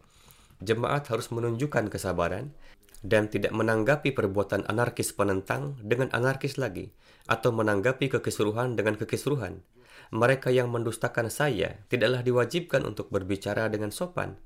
[0.61, 2.53] Jemaat harus menunjukkan kesabaran
[3.01, 6.93] dan tidak menanggapi perbuatan anarkis penentang dengan anarkis lagi,
[7.25, 9.65] atau menanggapi kekisruhan dengan kekisruhan
[10.13, 14.37] mereka yang mendustakan saya tidaklah diwajibkan untuk berbicara dengan sopan.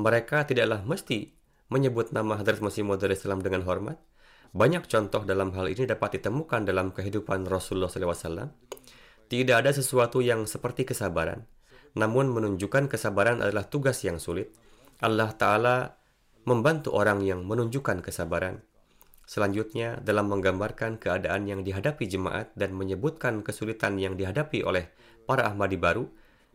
[0.00, 1.36] Mereka tidaklah mesti
[1.72, 3.96] menyebut nama Hadrat Masih Maud Islam dengan hormat.
[4.52, 8.52] Banyak contoh dalam hal ini dapat ditemukan dalam kehidupan Rasulullah SAW.
[9.32, 11.48] Tidak ada sesuatu yang seperti kesabaran.
[11.96, 14.52] Namun menunjukkan kesabaran adalah tugas yang sulit.
[15.00, 15.96] Allah Ta'ala
[16.44, 18.60] membantu orang yang menunjukkan kesabaran.
[19.24, 24.92] Selanjutnya, dalam menggambarkan keadaan yang dihadapi jemaat dan menyebutkan kesulitan yang dihadapi oleh
[25.24, 26.04] para Ahmadi baru,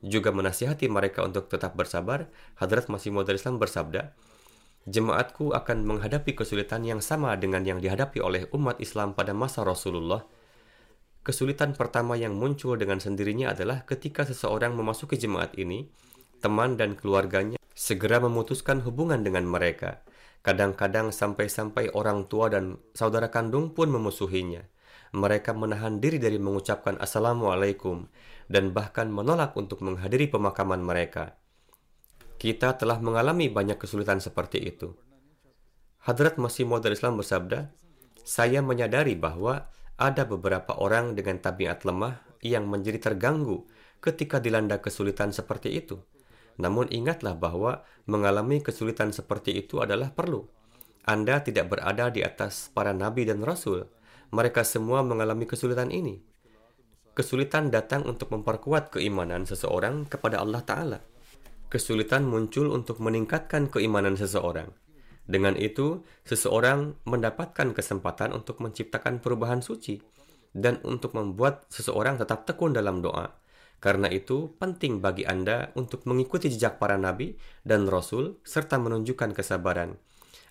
[0.06, 2.30] juga menasihati mereka untuk tetap bersabar,
[2.62, 4.14] Hadrat Masih Maud Islam bersabda,
[4.88, 10.24] Jemaatku akan menghadapi kesulitan yang sama dengan yang dihadapi oleh umat Islam pada masa Rasulullah.
[11.28, 15.92] kesulitan pertama yang muncul dengan sendirinya adalah ketika seseorang memasuki jemaat ini,
[16.40, 20.08] teman dan keluarganya segera memutuskan hubungan dengan mereka.
[20.40, 24.64] Kadang-kadang sampai-sampai orang tua dan saudara kandung pun memusuhinya.
[25.12, 28.08] Mereka menahan diri dari mengucapkan Assalamualaikum
[28.48, 31.36] dan bahkan menolak untuk menghadiri pemakaman mereka.
[32.38, 34.94] Kita telah mengalami banyak kesulitan seperti itu.
[36.06, 37.74] Hadrat Masih Maud Islam bersabda,
[38.22, 39.66] saya menyadari bahwa
[39.98, 43.66] ada beberapa orang dengan tabiat lemah yang menjadi terganggu
[43.98, 45.98] ketika dilanda kesulitan seperti itu.
[46.62, 50.46] Namun ingatlah bahwa mengalami kesulitan seperti itu adalah perlu.
[51.10, 53.90] Anda tidak berada di atas para nabi dan rasul.
[54.30, 56.22] Mereka semua mengalami kesulitan ini.
[57.18, 61.00] Kesulitan datang untuk memperkuat keimanan seseorang kepada Allah Ta'ala.
[61.68, 64.72] Kesulitan muncul untuk meningkatkan keimanan seseorang.
[65.28, 70.00] Dengan itu, seseorang mendapatkan kesempatan untuk menciptakan perubahan suci
[70.56, 73.36] dan untuk membuat seseorang tetap tekun dalam doa
[73.78, 80.02] karena itu, penting bagi Anda untuk mengikuti jejak para nabi dan rasul serta menunjukkan kesabaran.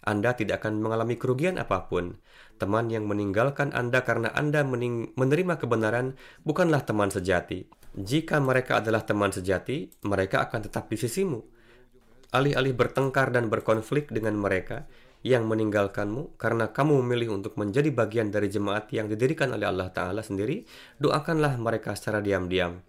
[0.07, 2.23] Anda tidak akan mengalami kerugian apa pun.
[2.63, 6.15] Teman yang meninggalkan Anda karena Anda menerima kebenaran
[6.47, 7.67] bukanlah teman sejati.
[7.97, 11.41] Jika mereka adalah teman sejati, mereka akan tetap di sisimu.
[12.29, 14.85] Alih-alih bertengkar dan berkonflik dengan mereka
[15.25, 20.21] yang meninggalkanmu karena kamu memilih untuk menjadi bagian dari jemaat yang didirikan oleh Allah Ta'ala
[20.21, 20.69] sendiri,
[21.01, 22.85] doakanlah mereka secara diam-diam.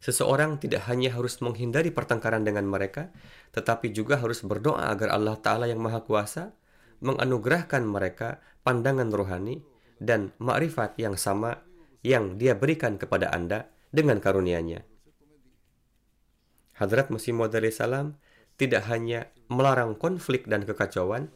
[0.00, 3.12] Seseorang tidak hanya harus menghindari pertengkaran dengan mereka,
[3.52, 6.56] tetapi juga harus berdoa agar Allah Ta'ala yang Maha Kuasa
[7.04, 9.60] menganugerahkan mereka pandangan rohani
[10.00, 11.60] dan makrifat yang sama
[12.00, 14.82] yang dia berikan kepada Anda dengan karunia-Nya.
[16.80, 18.18] Hadrat Masih Maud salam
[18.56, 21.30] tidak hanya melarang konflik dan kekacauan,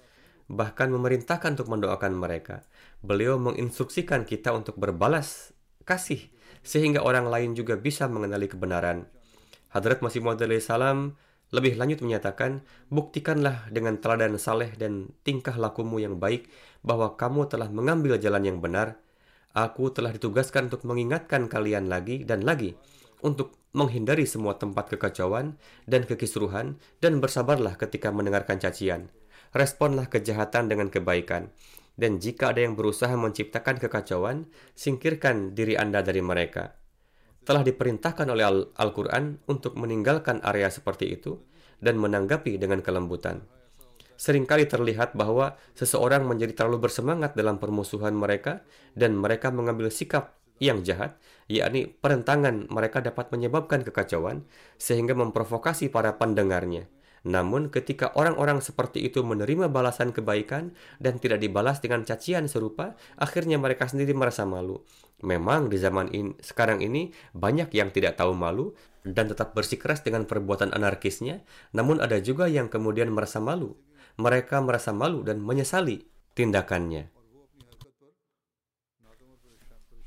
[0.51, 2.67] bahkan memerintahkan untuk mendoakan mereka.
[3.05, 5.53] Beliau menginstruksikan kita untuk berbalas
[5.87, 6.33] kasih
[6.67, 9.07] sehingga orang lain juga bisa mengenali kebenaran.
[9.71, 11.15] Hadrat Masih Maud salam
[11.55, 16.51] lebih lanjut menyatakan, buktikanlah dengan teladan saleh dan tingkah lakumu yang baik
[16.83, 18.99] bahwa kamu telah mengambil jalan yang benar.
[19.57, 22.77] Aku telah ditugaskan untuk mengingatkan kalian lagi dan lagi
[23.25, 25.57] untuk menghindari semua tempat kekacauan
[25.89, 29.09] dan kekisruhan dan bersabarlah ketika mendengarkan cacian.
[29.57, 31.49] Responlah kejahatan dengan kebaikan.
[31.97, 36.77] Dan jika ada yang berusaha menciptakan kekacauan, singkirkan diri Anda dari mereka.
[37.49, 38.45] Telah diperintahkan oleh
[38.77, 41.41] Al-Quran untuk meninggalkan area seperti itu
[41.81, 43.56] dan menanggapi dengan kelembutan.
[44.17, 48.65] Seringkali terlihat bahwa seseorang menjadi terlalu bersemangat dalam permusuhan mereka
[48.97, 51.21] dan mereka mengambil sikap yang jahat,
[51.53, 54.49] yakni perentangan mereka dapat menyebabkan kekacauan
[54.81, 56.89] sehingga memprovokasi para pendengarnya.
[57.27, 63.59] Namun ketika orang-orang seperti itu menerima balasan kebaikan dan tidak dibalas dengan cacian serupa, akhirnya
[63.59, 64.87] mereka sendiri merasa malu.
[65.27, 70.23] Memang di zaman in, sekarang ini banyak yang tidak tahu malu dan tetap bersikeras dengan
[70.23, 71.43] perbuatan anarkisnya,
[71.75, 73.75] namun ada juga yang kemudian merasa malu.
[74.17, 77.13] Mereka merasa malu dan menyesali tindakannya.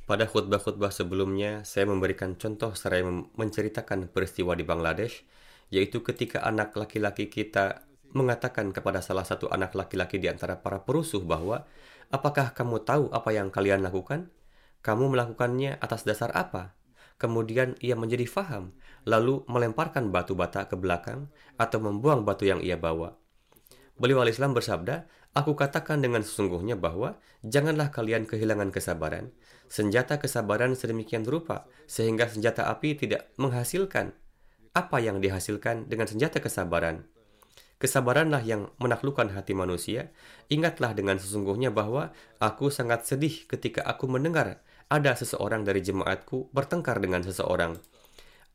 [0.10, 3.06] Pada khutbah-khutbah sebelumnya, saya memberikan contoh seraya
[3.38, 5.22] menceritakan peristiwa di Bangladesh
[5.69, 7.86] yaitu ketika anak laki-laki kita
[8.17, 11.69] mengatakan kepada salah satu anak laki-laki di antara para perusuh bahwa,
[12.10, 14.34] apakah kamu tahu apa yang kalian lakukan?
[14.82, 16.74] Kamu melakukannya atas dasar apa?
[17.22, 18.74] Kemudian ia menjadi faham,
[19.06, 21.30] lalu melemparkan batu bata ke belakang
[21.62, 23.13] atau membuang batu yang ia bawa.
[24.00, 25.06] Beliau al-Islam bersabda,
[25.38, 29.30] Aku katakan dengan sesungguhnya bahwa janganlah kalian kehilangan kesabaran.
[29.70, 34.18] Senjata kesabaran sedemikian rupa, sehingga senjata api tidak menghasilkan
[34.74, 37.06] apa yang dihasilkan dengan senjata kesabaran.
[37.80, 40.12] Kesabaranlah yang menaklukkan hati manusia.
[40.50, 44.60] Ingatlah dengan sesungguhnya bahwa aku sangat sedih ketika aku mendengar
[44.90, 47.78] ada seseorang dari jemaatku bertengkar dengan seseorang.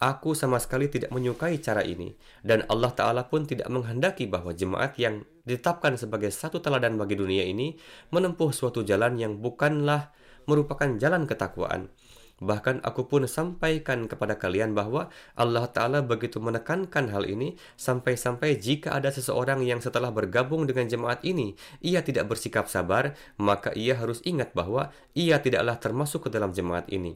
[0.03, 4.99] Aku sama sekali tidak menyukai cara ini, dan Allah Ta'ala pun tidak menghendaki bahwa jemaat
[4.99, 7.79] yang ditetapkan sebagai satu teladan bagi dunia ini
[8.11, 10.11] menempuh suatu jalan yang bukanlah
[10.51, 11.95] merupakan jalan ketakwaan.
[12.42, 15.07] Bahkan aku pun sampaikan kepada kalian bahwa
[15.38, 21.23] Allah Ta'ala begitu menekankan hal ini sampai-sampai jika ada seseorang yang setelah bergabung dengan jemaat
[21.23, 26.51] ini, ia tidak bersikap sabar, maka ia harus ingat bahwa ia tidaklah termasuk ke dalam
[26.51, 27.15] jemaat ini.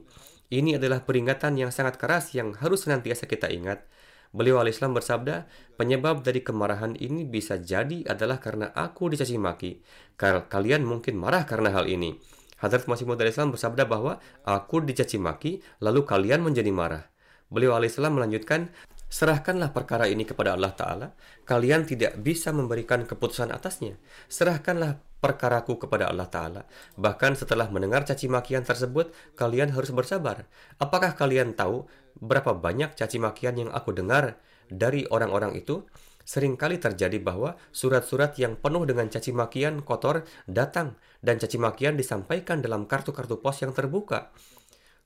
[0.49, 3.85] Ini adalah peringatan yang sangat keras yang harus senantiasa kita ingat.
[4.33, 5.45] Beliau al-Islam bersabda,
[5.77, 9.81] penyebab dari kemarahan ini bisa jadi adalah karena aku dicaci maki.
[10.21, 12.17] Kalian mungkin marah karena hal ini.
[12.61, 17.09] Hadrat Masih Maud Islam bersabda bahwa aku dicaci maki, lalu kalian menjadi marah.
[17.49, 18.69] Beliau alaihissalam melanjutkan,
[19.09, 21.07] serahkanlah perkara ini kepada Allah Ta'ala,
[21.49, 23.97] kalian tidak bisa memberikan keputusan atasnya.
[24.29, 26.61] Serahkanlah perkaraku kepada Allah Ta'ala.
[26.95, 30.47] Bahkan setelah mendengar caci makian tersebut, kalian harus bersabar.
[30.79, 31.85] Apakah kalian tahu
[32.19, 34.39] berapa banyak caci makian yang aku dengar
[34.71, 35.83] dari orang-orang itu?
[36.29, 40.93] Seringkali terjadi bahwa surat-surat yang penuh dengan caci makian kotor datang
[41.25, 44.29] dan caci makian disampaikan dalam kartu-kartu pos yang terbuka.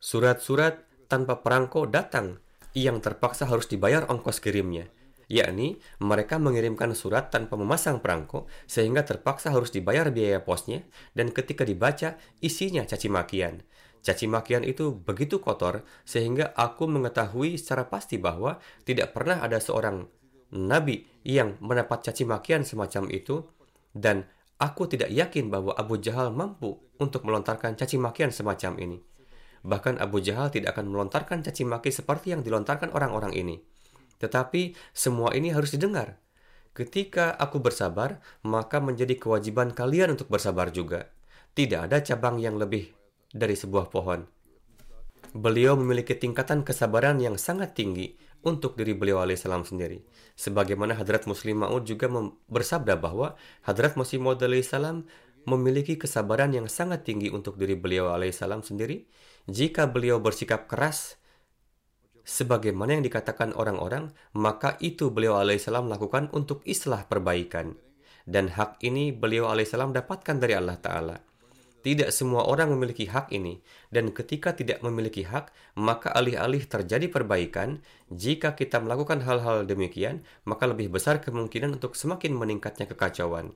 [0.04, 2.44] Surat-surat tanpa perangko datang
[2.76, 4.92] yang terpaksa harus dibayar ongkos kirimnya
[5.32, 10.84] yakni mereka mengirimkan surat tanpa memasang perangko sehingga terpaksa harus dibayar biaya posnya
[11.16, 13.64] dan ketika dibaca isinya caci makian.
[14.04, 20.04] Caci makian itu begitu kotor sehingga aku mengetahui secara pasti bahwa tidak pernah ada seorang
[20.52, 23.48] nabi yang mendapat caci makian semacam itu
[23.96, 24.28] dan
[24.60, 29.00] aku tidak yakin bahwa Abu Jahal mampu untuk melontarkan caci makian semacam ini.
[29.64, 33.64] Bahkan Abu Jahal tidak akan melontarkan caci maki seperti yang dilontarkan orang-orang ini.
[34.24, 36.16] Tetapi semua ini harus didengar.
[36.72, 41.12] Ketika aku bersabar, maka menjadi kewajiban kalian untuk bersabar juga.
[41.54, 42.90] Tidak ada cabang yang lebih
[43.30, 44.26] dari sebuah pohon.
[45.36, 50.02] Beliau memiliki tingkatan kesabaran yang sangat tinggi untuk diri beliau alaihissalam sendiri.
[50.34, 52.10] Sebagaimana Hadrat Muslim Ma'ud juga
[52.50, 55.06] bersabda bahwa Hadrat Masih Maud alaihissalam
[55.44, 59.10] memiliki kesabaran yang sangat tinggi untuk diri beliau alaihissalam sendiri.
[59.46, 61.20] Jika beliau bersikap keras,
[62.24, 67.76] sebagaimana yang dikatakan orang-orang, maka itu beliau alaihissalam lakukan untuk islah perbaikan.
[68.24, 71.18] Dan hak ini beliau alaihissalam dapatkan dari Allah Ta'ala.
[71.84, 73.60] Tidak semua orang memiliki hak ini,
[73.92, 80.64] dan ketika tidak memiliki hak, maka alih-alih terjadi perbaikan, jika kita melakukan hal-hal demikian, maka
[80.64, 83.52] lebih besar kemungkinan untuk semakin meningkatnya kekacauan.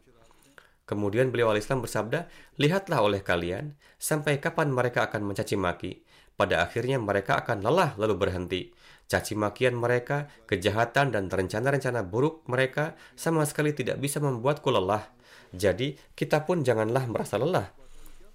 [0.83, 2.27] Kemudian beliau alaihissalam bersabda,
[2.59, 6.03] Lihatlah oleh kalian, sampai kapan mereka akan mencaci maki,
[6.37, 8.61] pada akhirnya mereka akan lelah lalu berhenti.
[9.09, 15.09] Caci makian mereka, kejahatan dan rencana-rencana buruk mereka sama sekali tidak bisa membuatku lelah.
[15.55, 17.71] Jadi, kita pun janganlah merasa lelah.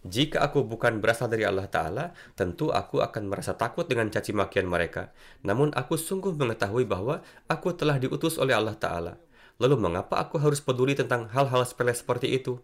[0.02, 4.66] Jika aku bukan berasal dari Allah Ta'ala, tentu aku akan merasa takut dengan caci makian
[4.66, 5.14] mereka.
[5.46, 9.14] Namun aku sungguh mengetahui bahwa aku telah diutus oleh Allah Ta'ala.
[9.62, 12.58] Lalu mengapa aku harus peduli tentang hal-hal sepele seperti itu?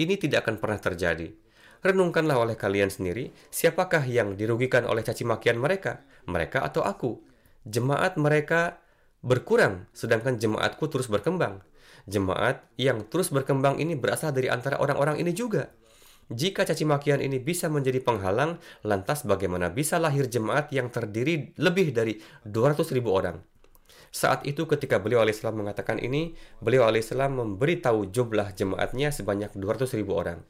[0.00, 1.28] Ini tidak akan pernah terjadi.
[1.84, 6.04] Renungkanlah oleh kalian sendiri, siapakah yang dirugikan oleh caci makian mereka?
[6.24, 7.20] Mereka atau aku?
[7.66, 8.80] Jemaat mereka
[9.20, 11.60] berkurang, sedangkan jemaatku terus berkembang.
[12.06, 15.74] Jemaat yang terus berkembang ini berasal dari antara orang-orang ini juga.
[16.26, 21.94] Jika caci makian ini bisa menjadi penghalang, lantas bagaimana bisa lahir jemaat yang terdiri lebih
[21.94, 23.38] dari 200 ribu orang?
[24.10, 30.18] Saat itu ketika beliau alaihissalam mengatakan ini, beliau alaihissalam memberitahu jumlah jemaatnya sebanyak 200 ribu
[30.18, 30.42] orang.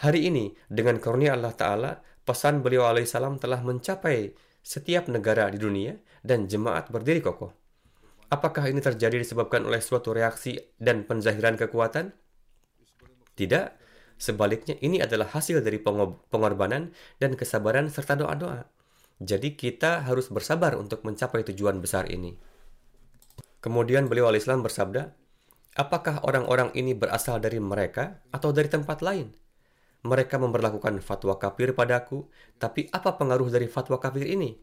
[0.00, 1.92] Hari ini, dengan karunia Allah Ta'ala,
[2.24, 4.32] pesan beliau alaihissalam telah mencapai
[4.64, 5.92] setiap negara di dunia
[6.24, 7.52] dan jemaat berdiri kokoh.
[8.32, 12.16] Apakah ini terjadi disebabkan oleh suatu reaksi dan penzahiran kekuatan?
[13.36, 13.66] Tidak.
[14.16, 15.76] Sebaliknya, ini adalah hasil dari
[16.32, 18.72] pengorbanan dan kesabaran serta doa-doa.
[19.20, 22.40] Jadi kita harus bersabar untuk mencapai tujuan besar ini.
[23.60, 25.12] Kemudian beliau alaihissalam bersabda,
[25.76, 29.39] Apakah orang-orang ini berasal dari mereka atau dari tempat lain?
[30.00, 32.24] Mereka memperlakukan fatwa kafir padaku,
[32.56, 34.56] tapi apa pengaruh dari fatwa kafir ini?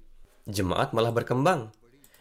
[0.49, 1.69] Jemaat malah berkembang.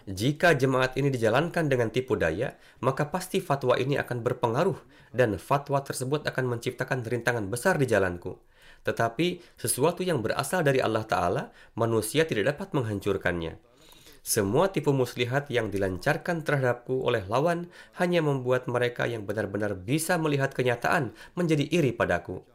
[0.06, 2.54] Jika jemaat ini dijalankan dengan tipu daya,
[2.84, 4.78] maka pasti fatwa ini akan berpengaruh
[5.16, 8.36] dan fatwa tersebut akan menciptakan rintangan besar di jalanku.
[8.84, 11.42] Tetapi sesuatu yang berasal dari Allah Ta'ala,
[11.74, 13.58] manusia tidak dapat menghancurkannya.
[14.22, 20.52] Semua tipu muslihat yang dilancarkan terhadapku oleh lawan hanya membuat mereka yang benar-benar bisa melihat
[20.54, 22.46] kenyataan menjadi iri padaku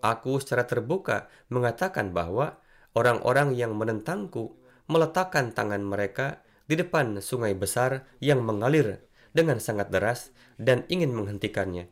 [0.00, 2.60] aku secara terbuka mengatakan bahwa
[2.94, 10.32] orang-orang yang menentangku meletakkan tangan mereka di depan sungai besar yang mengalir dengan sangat deras
[10.60, 11.88] dan ingin menghentikannya.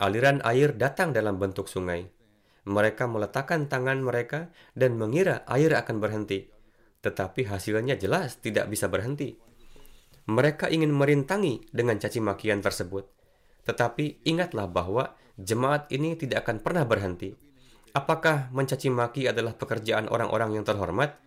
[0.00, 2.08] Aliran air datang dalam bentuk sungai.
[2.64, 6.48] Mereka meletakkan tangan mereka dan mengira air akan berhenti.
[7.00, 9.36] Tetapi hasilnya jelas tidak bisa berhenti.
[10.28, 13.08] Mereka ingin merintangi dengan caci makian tersebut.
[13.64, 17.32] Tetapi ingatlah bahwa jemaat ini tidak akan pernah berhenti.
[17.90, 21.18] Apakah mencaci maki adalah pekerjaan orang-orang yang terhormat?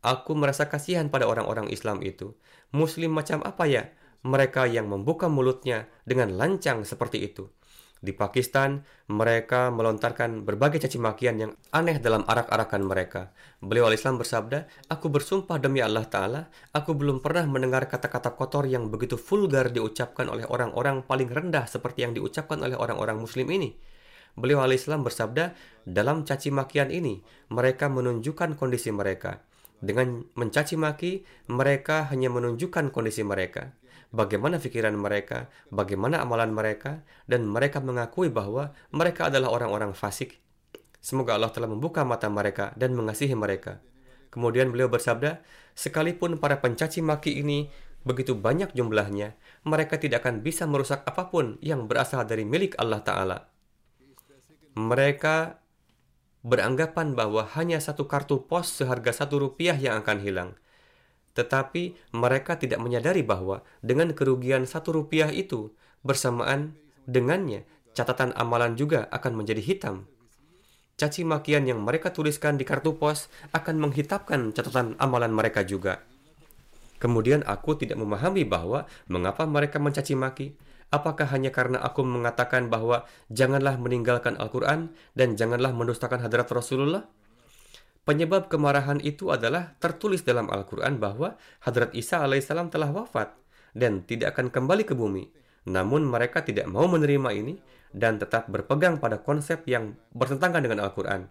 [0.00, 2.38] Aku merasa kasihan pada orang-orang Islam itu.
[2.70, 3.90] Muslim macam apa ya?
[4.22, 7.50] Mereka yang membuka mulutnya dengan lancang seperti itu.
[7.98, 13.34] Di Pakistan, mereka melontarkan berbagai caci makian yang aneh dalam arak-arakan mereka.
[13.58, 18.86] Beliau al-Islam bersabda, Aku bersumpah demi Allah Ta'ala, aku belum pernah mendengar kata-kata kotor yang
[18.86, 23.74] begitu vulgar diucapkan oleh orang-orang paling rendah seperti yang diucapkan oleh orang-orang muslim ini.
[24.38, 27.18] Beliau al-Islam bersabda, dalam caci makian ini,
[27.50, 29.42] mereka menunjukkan kondisi mereka.
[29.78, 33.74] Dengan mencaci maki, mereka hanya menunjukkan kondisi mereka,
[34.10, 40.40] bagaimana pikiran mereka, bagaimana amalan mereka, dan mereka mengakui bahwa mereka adalah orang-orang fasik.
[40.98, 43.80] Semoga Allah telah membuka mata mereka dan mengasihi mereka.
[44.28, 45.40] Kemudian beliau bersabda,
[45.72, 47.72] sekalipun para pencaci maki ini
[48.04, 53.00] begitu banyak jumlahnya, mereka tidak akan bisa merusak apa pun yang berasal dari milik Allah
[53.04, 53.38] Ta'ala.
[54.78, 55.58] Mereka
[56.46, 60.50] beranggapan bahwa hanya satu kartu pos seharga satu rupiah yang akan hilang.
[61.38, 65.70] Tetapi mereka tidak menyadari bahwa dengan kerugian satu rupiah itu,
[66.02, 66.74] bersamaan
[67.06, 67.62] dengannya,
[67.94, 70.10] catatan amalan juga akan menjadi hitam.
[70.98, 76.02] Caci makian yang mereka tuliskan di kartu pos akan menghitamkan catatan amalan mereka juga.
[76.98, 80.58] Kemudian aku tidak memahami bahwa mengapa mereka mencaci maki.
[80.90, 87.06] Apakah hanya karena aku mengatakan bahwa janganlah meninggalkan Al-Quran dan janganlah mendustakan hadrat Rasulullah?
[88.08, 93.36] Penyebab kemarahan itu adalah tertulis dalam Al-Quran bahwa hadrat Isa alaihissalam telah wafat
[93.76, 95.28] dan tidak akan kembali ke bumi.
[95.68, 97.60] Namun mereka tidak mau menerima ini
[97.92, 101.28] dan tetap berpegang pada konsep yang bertentangan dengan Al-Quran.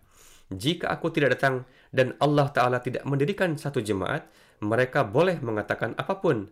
[0.53, 4.29] Jika aku tidak datang dan Allah Ta'ala tidak mendirikan satu jemaat,
[4.61, 6.45] mereka boleh mengatakan apa pun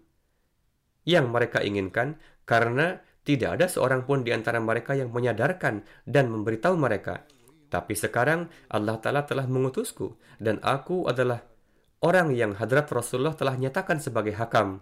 [1.05, 2.17] yang mereka inginkan
[2.49, 7.21] karena tidak ada seorang pun di antara mereka yang menyadarkan dan memberitahu mereka.
[7.75, 11.43] Tapi sekarang Allah Ta'ala telah mengutusku dan aku adalah
[11.99, 14.79] orang yang hadrat Rasulullah telah nyatakan sebagai hakam.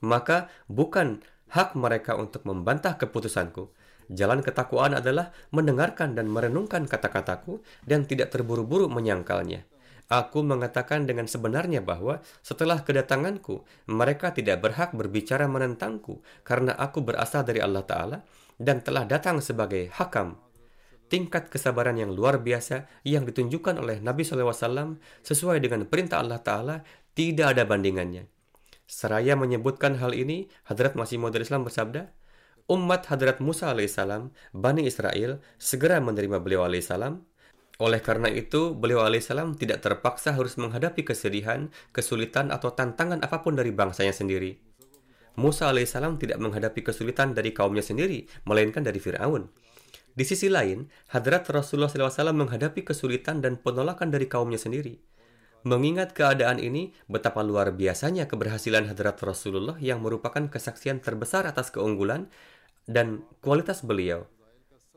[0.00, 1.20] Maka bukan
[1.52, 3.68] hak mereka untuk membantah keputusanku.
[4.08, 9.68] Jalan ketakwaan adalah mendengarkan dan merenungkan kata-kataku dan tidak terburu-buru menyangkalnya.
[10.08, 13.60] Aku mengatakan dengan sebenarnya bahwa setelah kedatanganku,
[13.92, 18.18] mereka tidak berhak berbicara menentangku karena aku berasal dari Allah Ta'ala
[18.56, 20.47] dan telah datang sebagai hakam.
[21.08, 26.76] Tingkat kesabaran yang luar biasa yang ditunjukkan oleh Nabi SAW sesuai dengan perintah Allah Ta'ala
[27.16, 28.28] tidak ada bandingannya.
[28.84, 32.12] Seraya menyebutkan hal ini, Hadrat Masih Maud Islam bersabda,
[32.68, 37.24] Umat Hadrat Musa alaihissalam, Bani Israel, segera menerima beliau alaihissalam,
[37.78, 43.54] oleh karena itu, beliau alaihissalam tidak terpaksa harus menghadapi kesedihan, kesulitan, atau tantangan apa pun
[43.54, 44.58] dari bangsanya sendiri.
[45.38, 49.46] Musa alaihissalam tidak menghadapi kesulitan dari kaumnya sendiri, melainkan dari Fir'aun.
[50.18, 54.98] Di sisi lain, hadrat Rasulullah SAW menghadapi kesulitan dan penolakan dari kaumnya sendiri.
[55.62, 62.26] Mengingat keadaan ini, betapa luar biasanya keberhasilan hadrat Rasulullah yang merupakan kesaksian terbesar atas keunggulan
[62.90, 64.26] dan kualitas beliau.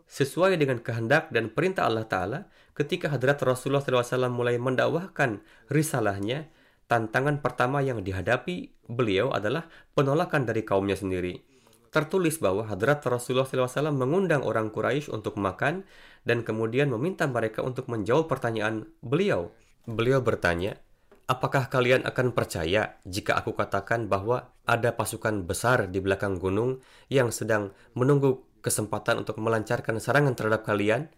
[0.09, 2.39] Sesuai dengan kehendak dan perintah Allah Ta'ala,
[2.73, 5.37] ketika hadrat Rasulullah SAW mulai mendakwahkan
[5.69, 6.49] risalahnya,
[6.89, 11.50] tantangan pertama yang dihadapi beliau adalah penolakan dari kaumnya sendiri.
[11.91, 15.83] Tertulis bahwa hadrat Rasulullah SAW mengundang orang Quraisy untuk makan
[16.23, 19.51] dan kemudian meminta mereka untuk menjawab pertanyaan beliau.
[19.83, 20.79] Beliau bertanya,
[21.27, 26.79] apakah kalian akan percaya jika aku katakan bahwa ada pasukan besar di belakang gunung
[27.11, 31.11] yang sedang menunggu kesempatan untuk melancarkan serangan terhadap kalian?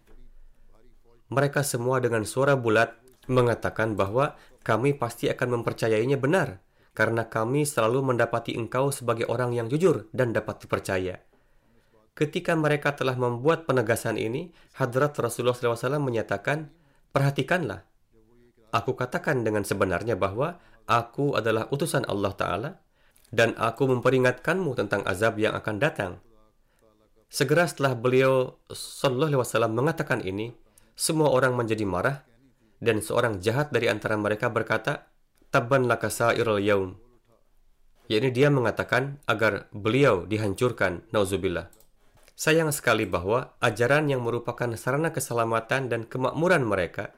[1.32, 2.94] mereka semua dengan suara bulat
[3.26, 6.60] mengatakan bahwa kami pasti akan mempercayainya benar,
[6.94, 11.18] karena kami selalu mendapati engkau sebagai orang yang jujur dan dapat dipercaya.
[12.14, 16.70] Ketika mereka telah membuat penegasan ini, Hadrat Rasulullah SAW menyatakan,
[17.10, 17.82] Perhatikanlah,
[18.70, 22.70] aku katakan dengan sebenarnya bahwa aku adalah utusan Allah Ta'ala,
[23.34, 26.12] dan aku memperingatkanmu tentang azab yang akan datang.
[27.26, 30.54] Segera setelah beliau Wasallam mengatakan ini,
[30.94, 32.22] semua orang menjadi marah
[32.78, 35.10] dan seorang jahat dari antara mereka berkata,
[35.54, 36.98] Tabban laka sa'irul yaum.
[38.10, 41.70] Yakni dia mengatakan agar beliau dihancurkan, nauzubillah.
[42.34, 47.14] Sayang sekali bahwa ajaran yang merupakan sarana keselamatan dan kemakmuran mereka,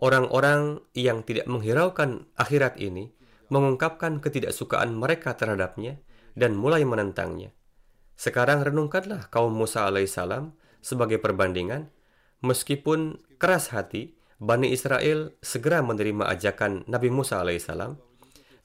[0.00, 3.12] orang-orang yang tidak menghiraukan akhirat ini,
[3.52, 6.00] mengungkapkan ketidaksukaan mereka terhadapnya
[6.32, 7.52] dan mulai menentangnya.
[8.16, 11.92] Sekarang renungkanlah kaum Musa alaihissalam sebagai perbandingan
[12.44, 14.12] Meskipun keras hati,
[14.44, 17.96] Bani Israel segera menerima ajakan Nabi Musa alaihissalam.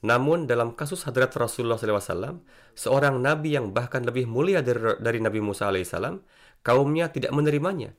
[0.04, 2.44] Namun dalam kasus hadrat Rasulullah SAW,
[2.76, 6.20] seorang nabi yang bahkan lebih mulia dari, Nabi Musa alaihissalam,
[6.60, 7.96] kaumnya tidak menerimanya.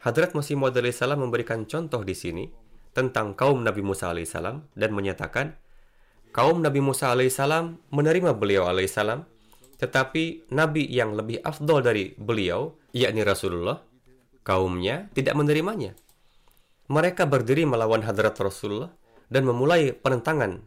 [0.00, 2.48] Hadrat Masih Maud alaihissalam memberikan contoh di sini
[2.96, 5.56] tentang kaum Nabi Musa alaihissalam dan menyatakan,
[6.32, 9.28] kaum Nabi Musa alaihissalam menerima beliau alaihissalam,
[9.80, 13.80] tetapi nabi yang lebih afdol dari beliau, yakni Rasulullah,
[14.44, 15.96] kaumnya tidak menerimanya.
[16.84, 18.92] Mereka berdiri melawan hadrat Rasulullah
[19.32, 20.60] dan memulai penentangan.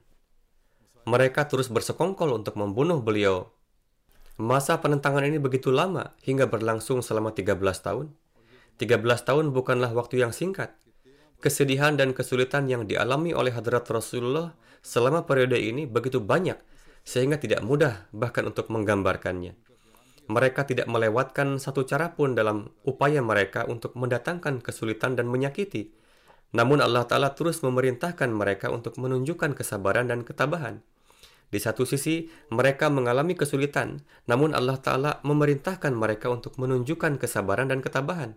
[1.06, 3.54] Mereka terus bersekongkol untuk membunuh beliau.
[4.42, 8.18] Masa penentangan ini begitu lama hingga berlangsung selama 13 tahun.
[8.82, 10.74] 13 tahun bukanlah waktu yang singkat.
[11.38, 16.58] kesedihan dan kesulitan yang dialami oleh hadrat Rasulullah selama periode ini begitu banyak
[17.06, 19.54] sehingga tidak mudah bahkan untuk menggambarkannya.
[20.28, 25.94] Mereka tidak melewatkan satu cara pun dalam upaya mereka untuk mendatangkan kesulitan dan menyakiti.
[26.56, 30.80] Namun Allah Ta'ala terus memerintahkan mereka untuk menunjukkan kesabaran dan ketabahan.
[31.48, 37.80] Di satu sisi, mereka mengalami kesulitan, namun Allah Ta'ala memerintahkan mereka untuk menunjukkan kesabaran dan
[37.80, 38.36] ketabahan.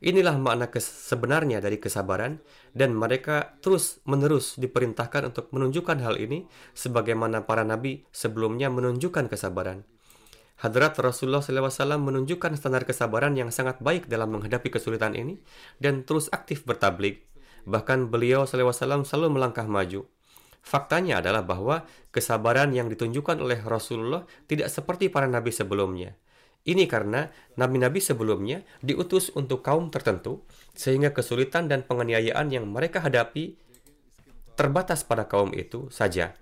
[0.00, 2.40] Inilah makna sebenarnya dari kesabaran,
[2.76, 9.88] dan mereka terus-menerus diperintahkan untuk menunjukkan hal ini, sebagaimana para nabi sebelumnya menunjukkan kesabaran.
[10.56, 15.40] Hadrat Rasulullah SAW menunjukkan standar kesabaran yang sangat baik dalam menghadapi kesulitan ini,
[15.76, 17.24] dan terus aktif bertablik.
[17.66, 20.06] Bahkan beliau SAW selalu melangkah maju.
[20.66, 26.18] Faktanya adalah bahwa kesabaran yang ditunjukkan oleh Rasulullah tidak seperti para nabi sebelumnya.
[26.66, 30.42] Ini karena nabi-nabi sebelumnya diutus untuk kaum tertentu,
[30.74, 33.54] sehingga kesulitan dan penganiayaan yang mereka hadapi
[34.58, 36.34] terbatas pada kaum itu saja.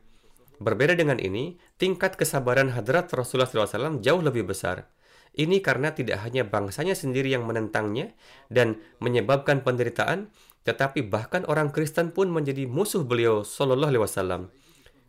[0.56, 4.88] Berbeda dengan ini, tingkat kesabaran hadrat Rasulullah SAW jauh lebih besar.
[5.34, 8.14] Ini karena tidak hanya bangsanya sendiri yang menentangnya
[8.48, 10.32] dan menyebabkan penderitaan,
[10.64, 14.42] tetapi bahkan orang Kristen pun menjadi musuh beliau Shallallahu Alaihi Wasallam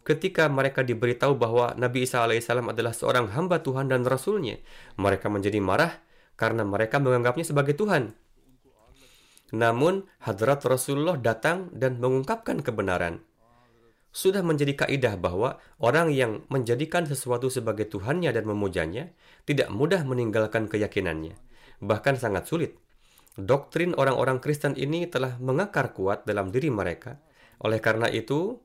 [0.06, 4.62] ketika mereka diberitahu bahwa Nabi Isa alaihissalam adalah seorang hamba Tuhan dan Rasulnya,
[5.02, 5.98] mereka menjadi marah
[6.38, 8.14] karena mereka menganggapnya sebagai Tuhan.
[9.58, 13.26] Namun, hadrat Rasulullah datang dan mengungkapkan kebenaran.
[14.16, 19.12] Sudah menjadi kaidah bahwa orang yang menjadikan sesuatu sebagai Tuhannya dan memujanya
[19.44, 21.36] tidak mudah meninggalkan keyakinannya,
[21.84, 22.80] bahkan sangat sulit.
[23.36, 27.20] Doktrin orang-orang Kristen ini telah mengakar kuat dalam diri mereka.
[27.60, 28.64] Oleh karena itu,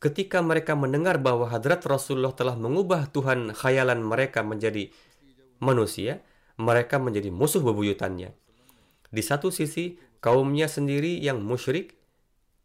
[0.00, 4.88] ketika mereka mendengar bahwa hadrat Rasulullah telah mengubah Tuhan khayalan mereka menjadi
[5.60, 6.24] manusia,
[6.56, 8.32] mereka menjadi musuh bebuyutannya.
[9.12, 12.00] Di satu sisi, kaumnya sendiri yang musyrik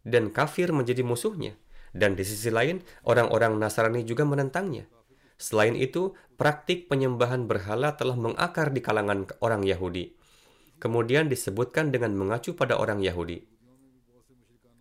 [0.07, 1.59] dan kafir menjadi musuhnya.
[1.91, 4.87] Dan di sisi lain, orang-orang Nasrani juga menentangnya.
[5.35, 10.20] Selain itu, praktik penyembahan berhala telah mengakar di kalangan orang Yahudi.
[10.81, 13.45] Kemudian disebutkan dengan mengacu pada orang Yahudi.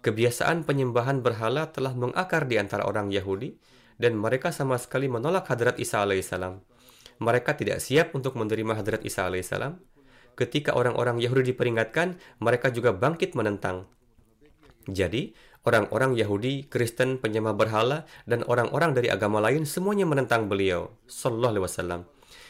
[0.00, 3.52] Kebiasaan penyembahan berhala telah mengakar di antara orang Yahudi
[4.00, 6.64] dan mereka sama sekali menolak hadrat Isa alaihissalam.
[7.20, 9.76] Mereka tidak siap untuk menerima hadrat Isa alaihissalam.
[10.40, 13.84] Ketika orang-orang Yahudi diperingatkan, mereka juga bangkit menentang.
[14.88, 15.36] Jadi,
[15.68, 21.66] orang-orang Yahudi, Kristen, penyembah berhala, dan orang-orang dari agama lain semuanya menentang beliau, Sallallahu Alaihi
[21.68, 22.00] Wasallam.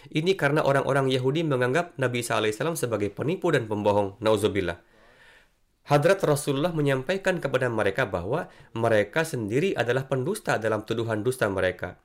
[0.08, 4.80] Ini karena orang-orang Yahudi menganggap Nabi Isa alaihissalam sebagai penipu dan pembohong, nauzubillah.
[5.92, 12.00] Hadrat Rasulullah menyampaikan kepada mereka bahwa mereka sendiri adalah pendusta dalam tuduhan dusta mereka.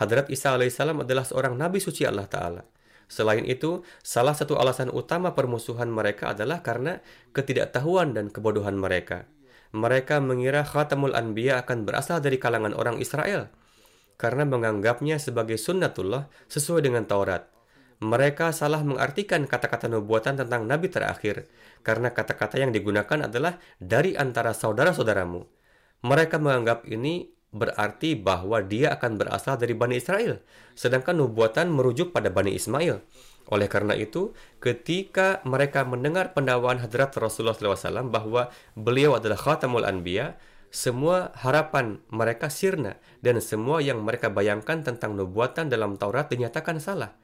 [0.00, 2.62] Hadrat Isa alaihissalam adalah seorang nabi suci Allah Ta'ala.
[3.06, 7.04] Selain itu, salah satu alasan utama permusuhan mereka adalah karena
[7.36, 9.28] ketidaktahuan dan kebodohan mereka.
[9.76, 13.50] Mereka mengira Khatamul Anbiya akan berasal dari kalangan orang Israel
[14.16, 17.56] karena menganggapnya sebagai sunnatullah sesuai dengan Taurat
[17.96, 21.48] mereka salah mengartikan kata-kata nubuatan tentang nabi terakhir
[21.80, 25.48] karena kata-kata yang digunakan adalah dari antara saudara-saudaramu.
[26.04, 30.44] Mereka menganggap ini berarti bahwa dia akan berasal dari Bani Israel,
[30.76, 33.00] sedangkan nubuatan merujuk pada Bani Ismail.
[33.48, 40.36] Oleh karena itu, ketika mereka mendengar pendakwaan hadrat Rasulullah SAW bahwa beliau adalah khatamul anbiya,
[40.70, 47.16] semua harapan mereka sirna dan semua yang mereka bayangkan tentang nubuatan dalam Taurat dinyatakan salah.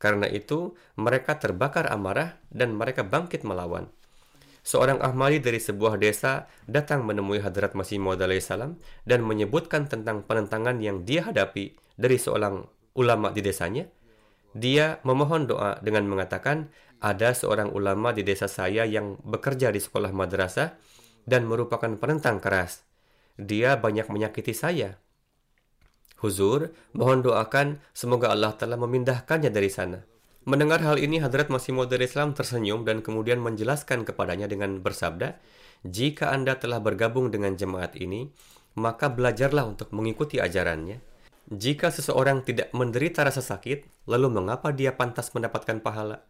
[0.00, 3.92] Karena itu, mereka terbakar amarah dan mereka bangkit melawan.
[4.60, 8.76] Seorang Ahmadi dari sebuah desa datang menemui Hadrat Masih Maud salam
[9.08, 12.64] dan menyebutkan tentang penentangan yang dia hadapi dari seorang
[12.96, 13.88] ulama di desanya.
[14.52, 16.68] Dia memohon doa dengan mengatakan,
[17.00, 20.76] ada seorang ulama di desa saya yang bekerja di sekolah madrasah
[21.24, 22.84] dan merupakan penentang keras.
[23.40, 25.00] Dia banyak menyakiti saya
[26.20, 30.04] Huzur, mohon doakan semoga Allah telah memindahkannya dari sana.
[30.44, 35.40] Mendengar hal ini, Hadrat Masih Maud Islam tersenyum dan kemudian menjelaskan kepadanya dengan bersabda,
[35.80, 38.28] Jika Anda telah bergabung dengan jemaat ini,
[38.76, 41.00] maka belajarlah untuk mengikuti ajarannya.
[41.48, 46.20] Jika seseorang tidak menderita rasa sakit, lalu mengapa dia pantas mendapatkan pahala?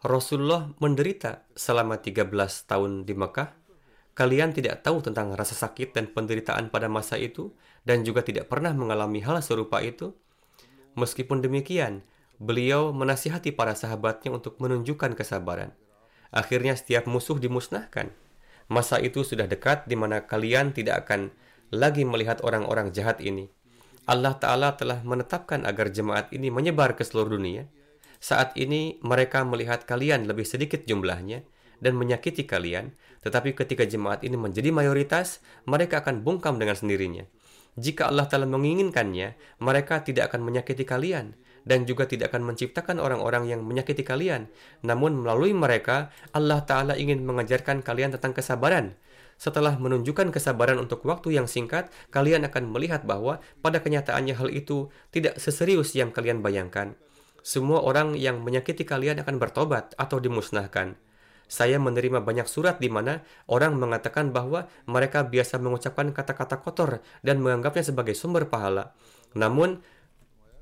[0.00, 2.32] Rasulullah menderita selama 13
[2.64, 3.63] tahun di Mekah
[4.14, 7.50] Kalian tidak tahu tentang rasa sakit dan penderitaan pada masa itu
[7.82, 10.14] dan juga tidak pernah mengalami hal serupa itu?
[10.94, 12.06] Meskipun demikian,
[12.38, 15.74] beliau menasihati para sahabatnya untuk menunjukkan kesabaran.
[16.30, 18.14] Akhirnya setiap musuh dimusnahkan.
[18.70, 21.34] Masa itu sudah dekat di mana kalian tidak akan
[21.74, 23.50] lagi melihat orang-orang jahat ini.
[24.04, 27.66] Allah Ta'ala telah menetapkan agar jemaat ini menyebar ke seluruh dunia.
[28.22, 31.44] Saat ini mereka melihat kalian lebih sedikit jumlahnya
[31.80, 37.24] dan menyakiti kalian, Tetapi ketika jemaat ini menjadi mayoritas, mereka akan bungkam dengan sendirinya.
[37.74, 43.48] Jika Allah telah menginginkannya, mereka tidak akan menyakiti kalian dan juga tidak akan menciptakan orang-orang
[43.48, 44.52] yang menyakiti kalian.
[44.84, 48.94] Namun melalui mereka, Allah Ta'ala ingin mengajarkan kalian tentang kesabaran.
[49.34, 54.92] Setelah menunjukkan kesabaran untuk waktu yang singkat, kalian akan melihat bahwa pada kenyataannya hal itu
[55.10, 56.94] tidak seserius yang kalian bayangkan.
[57.42, 60.94] Semua orang yang menyakiti kalian akan bertobat atau dimusnahkan.
[61.46, 67.40] Saya menerima banyak surat di mana orang mengatakan bahwa mereka biasa mengucapkan kata-kata kotor dan
[67.44, 68.96] menganggapnya sebagai sumber pahala.
[69.36, 69.84] Namun,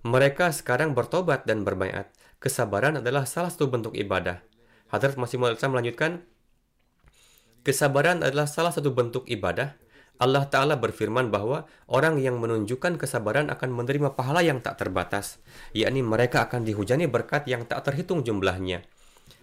[0.03, 2.11] mereka sekarang bertobat dan berbayat.
[2.43, 4.43] Kesabaran adalah salah satu bentuk ibadah.
[4.91, 6.27] Hadrat Masih Maud melanjutkan,
[7.63, 9.79] Kesabaran adalah salah satu bentuk ibadah.
[10.19, 15.39] Allah Ta'ala berfirman bahwa orang yang menunjukkan kesabaran akan menerima pahala yang tak terbatas,
[15.71, 18.83] yakni mereka akan dihujani berkat yang tak terhitung jumlahnya.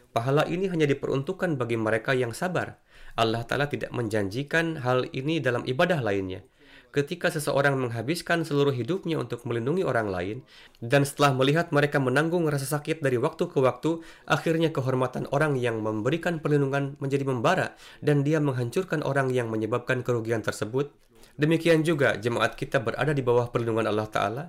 [0.10, 2.82] Pahala ini hanya diperuntukkan bagi mereka yang sabar.
[3.14, 6.41] Allah Ta'ala tidak menjanjikan hal ini dalam ibadah lainnya.
[6.89, 10.38] Ketika seseorang menghabiskan seluruh hidupnya untuk melindungi orang lain,
[10.82, 15.86] dan setelah melihat mereka menanggung rasa sakit dari waktu ke waktu, akhirnya kehormatan orang yang
[15.86, 20.89] memberikan perlindungan menjadi membara, dan dia menghancurkan orang yang menyebabkan kerugian tersebut.
[21.38, 24.43] Demikian juga jemaat kita berada di bawah perlindungan Allah Ta'ala,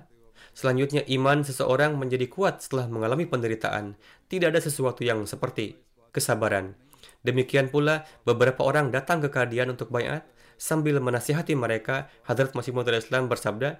[0.51, 3.95] Selanjutnya, iman seseorang menjadi kuat setelah mengalami penderitaan.
[4.27, 5.79] Tidak ada sesuatu yang seperti
[6.11, 6.75] kesabaran.
[7.23, 10.27] Demikian pula, beberapa orang datang ke kadian untuk bayat
[10.59, 12.11] sambil menasihati mereka.
[12.27, 13.79] Hadrat Masih Maud Islam bersabda,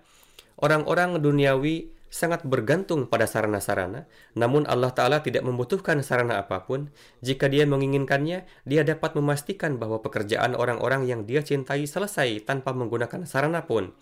[0.61, 4.05] Orang-orang duniawi sangat bergantung pada sarana-sarana,
[4.35, 6.91] namun Allah Ta'ala tidak membutuhkan sarana apa pun.
[7.23, 13.23] Jika dia menginginkannya, dia dapat memastikan bahwa pekerjaan orang-orang yang dia cintai selesai tanpa menggunakan
[13.25, 13.95] sarana pun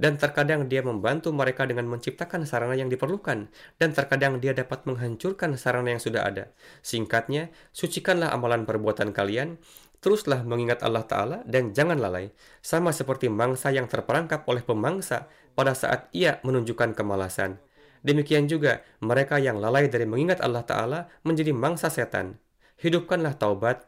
[0.00, 5.60] dan terkadang dia membantu mereka dengan menciptakan sarana yang diperlukan, dan terkadang dia dapat menghancurkan
[5.60, 6.48] sarana yang sudah ada.
[6.80, 9.60] Singkatnya, sucikanlah amalan perbuatan kalian,
[10.00, 12.32] teruslah mengingat Allah Ta'ala, dan jangan lalai,
[12.64, 17.60] sama seperti mangsa yang terperangkap oleh pemangsa pada saat ia menunjukkan kemalasan.
[18.00, 22.40] Demikian juga, mereka yang lalai dari mengingat Allah Ta'ala menjadi mangsa setan.
[22.80, 23.84] Hidupkanlah taubat,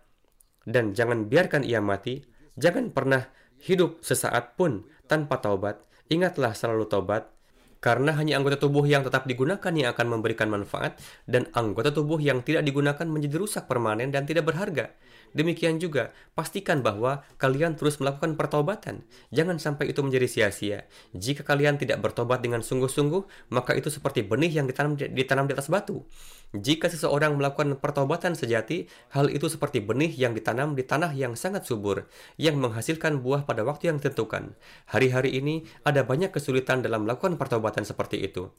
[0.68, 2.20] dan jangan biarkan ia mati.
[2.60, 3.32] Jangan pernah
[3.64, 5.80] hidup sesaat pun tanpa taubat
[6.12, 7.32] Ingatlah selalu tobat,
[7.80, 12.44] karena hanya anggota tubuh yang tetap digunakan yang akan memberikan manfaat, dan anggota tubuh yang
[12.44, 14.92] tidak digunakan menjadi rusak permanen dan tidak berharga.
[15.32, 19.04] Demikian juga, pastikan bahwa kalian terus melakukan pertobatan.
[19.32, 20.84] Jangan sampai itu menjadi sia-sia.
[21.16, 25.72] Jika kalian tidak bertobat dengan sungguh-sungguh, maka itu seperti benih yang ditanam, ditanam di atas
[25.72, 26.04] batu.
[26.52, 28.84] Jika seseorang melakukan pertobatan sejati,
[29.16, 32.04] hal itu seperti benih yang ditanam di tanah yang sangat subur,
[32.36, 34.52] yang menghasilkan buah pada waktu yang ditentukan.
[34.92, 38.52] Hari-hari ini ada banyak kesulitan dalam melakukan pertobatan seperti itu.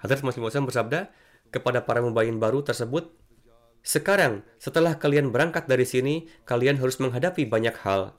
[0.00, 1.12] Hadrat Muslim Muslim bersabda
[1.52, 3.12] kepada para mubayin baru tersebut,
[3.80, 8.16] sekarang, setelah kalian berangkat dari sini, kalian harus menghadapi banyak hal.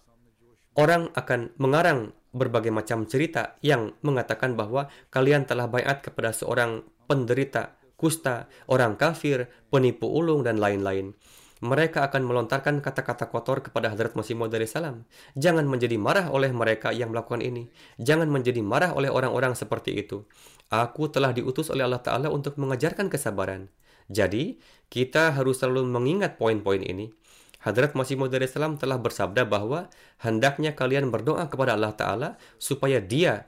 [0.74, 7.76] Orang akan mengarang berbagai macam cerita yang mengatakan bahwa kalian telah bayat kepada seorang penderita
[8.00, 11.14] kusta, orang kafir, penipu ulung, dan lain-lain.
[11.62, 15.06] Mereka akan melontarkan kata-kata kotor kepada Hadrat Masih Maud salam.
[15.38, 17.70] Jangan menjadi marah oleh mereka yang melakukan ini.
[18.02, 20.26] Jangan menjadi marah oleh orang-orang seperti itu.
[20.74, 23.70] Aku telah diutus oleh Allah Ta'ala untuk mengajarkan kesabaran.
[24.10, 24.58] Jadi,
[24.92, 27.16] kita harus selalu mengingat poin-poin ini.
[27.64, 29.88] Hadrat Masih Maud Islam telah bersabda bahwa
[30.20, 32.30] hendaknya kalian berdoa kepada Allah Ta'ala
[32.60, 33.48] supaya dia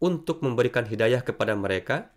[0.00, 2.08] untuk memberikan hidayah kepada mereka,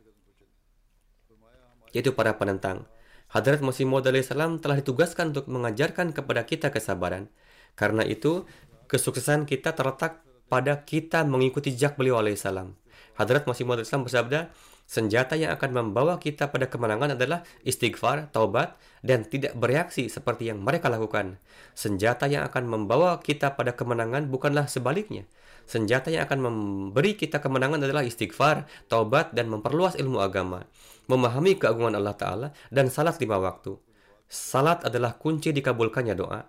[1.92, 2.88] yaitu para penentang.
[3.28, 7.28] Hadrat Masih Maud Islam telah ditugaskan untuk mengajarkan kepada kita kesabaran.
[7.76, 8.48] Karena itu,
[8.88, 12.72] kesuksesan kita terletak pada kita mengikuti jejak beliau alaihissalam.
[13.20, 14.54] Hadrat Masih Maud Islam bersabda,
[14.88, 20.64] Senjata yang akan membawa kita pada kemenangan adalah istighfar, taubat, dan tidak bereaksi seperti yang
[20.64, 21.44] mereka lakukan.
[21.76, 25.28] Senjata yang akan membawa kita pada kemenangan bukanlah sebaliknya.
[25.68, 30.64] Senjata yang akan memberi kita kemenangan adalah istighfar, taubat, dan memperluas ilmu agama.
[31.12, 33.76] Memahami keagungan Allah Ta'ala dan salat lima waktu.
[34.32, 36.48] Salat adalah kunci dikabulkannya doa.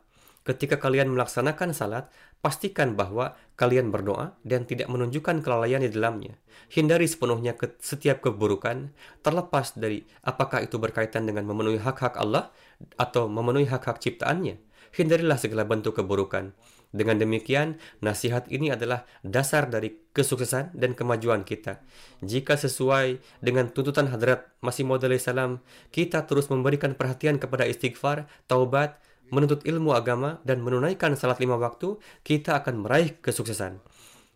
[0.49, 2.09] Ketika kalian melaksanakan salat,
[2.40, 6.40] pastikan bahwa kalian berdoa dan tidak menunjukkan kelalaian di dalamnya.
[6.72, 8.88] Hindari sepenuhnya ke setiap keburukan,
[9.20, 12.49] terlepas dari apakah itu berkaitan dengan memenuhi hak-hak Allah
[12.96, 14.57] atau memenuhi hak-hak ciptaannya.
[14.96, 16.57] Hindarilah segala bentuk keburukan.
[16.88, 21.84] Dengan demikian, nasihat ini adalah dasar dari kesuksesan dan kemajuan kita.
[22.24, 25.61] Jika sesuai dengan tuntutan Hadrat Masih Maud salam,
[25.92, 28.96] kita terus memberikan perhatian kepada istighfar, taubat,
[29.29, 33.81] menuntut ilmu agama, dan menunaikan salat lima waktu, kita akan meraih kesuksesan.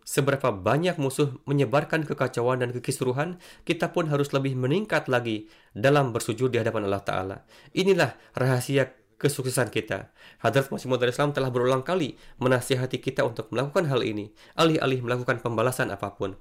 [0.03, 5.47] Seberapa banyak musuh menyebarkan kekacauan dan kekisruhan, kita pun harus lebih meningkat lagi
[5.79, 7.37] dalam bersujud di hadapan Allah Ta'ala.
[7.71, 8.91] Inilah rahasia
[9.23, 10.11] kesuksesan kita.
[10.43, 15.39] Hadrat Masih Maud Islam telah berulang kali menasihati kita untuk melakukan hal ini, alih-alih melakukan
[15.39, 16.35] pembalasan apa pun.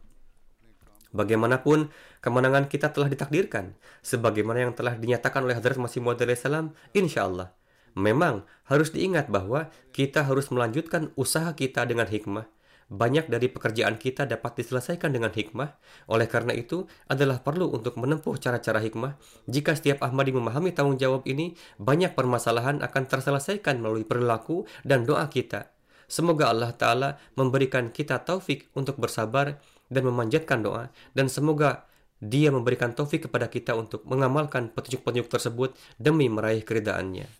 [1.14, 1.94] Bagaimanapun,
[2.24, 7.54] kemenangan kita telah ditakdirkan, sebagaimana yang telah dinyatakan oleh Hadrat Masih Maud Islam, insya Allah.
[7.98, 12.48] Memang harus diingat bahwa kita harus melanjutkan usaha kita dengan hikmah,
[12.92, 15.80] banyak dari pekerjaan kita dapat diselesaikan dengan hikmah.
[16.12, 19.16] Oleh karena itu, adalah perlu untuk menempuh cara-cara hikmah.
[19.48, 25.32] Jika setiap Ahmadi memahami tanggung jawab ini, banyak permasalahan akan terselesaikan melalui perilaku dan doa
[25.32, 25.72] kita.
[26.12, 29.56] Semoga Allah Ta'ala memberikan kita taufik untuk bersabar
[29.88, 30.92] dan memanjatkan doa.
[31.16, 31.88] Dan semoga
[32.20, 37.40] dia memberikan taufik kepada kita untuk mengamalkan petunjuk-petunjuk tersebut demi meraih keridaannya.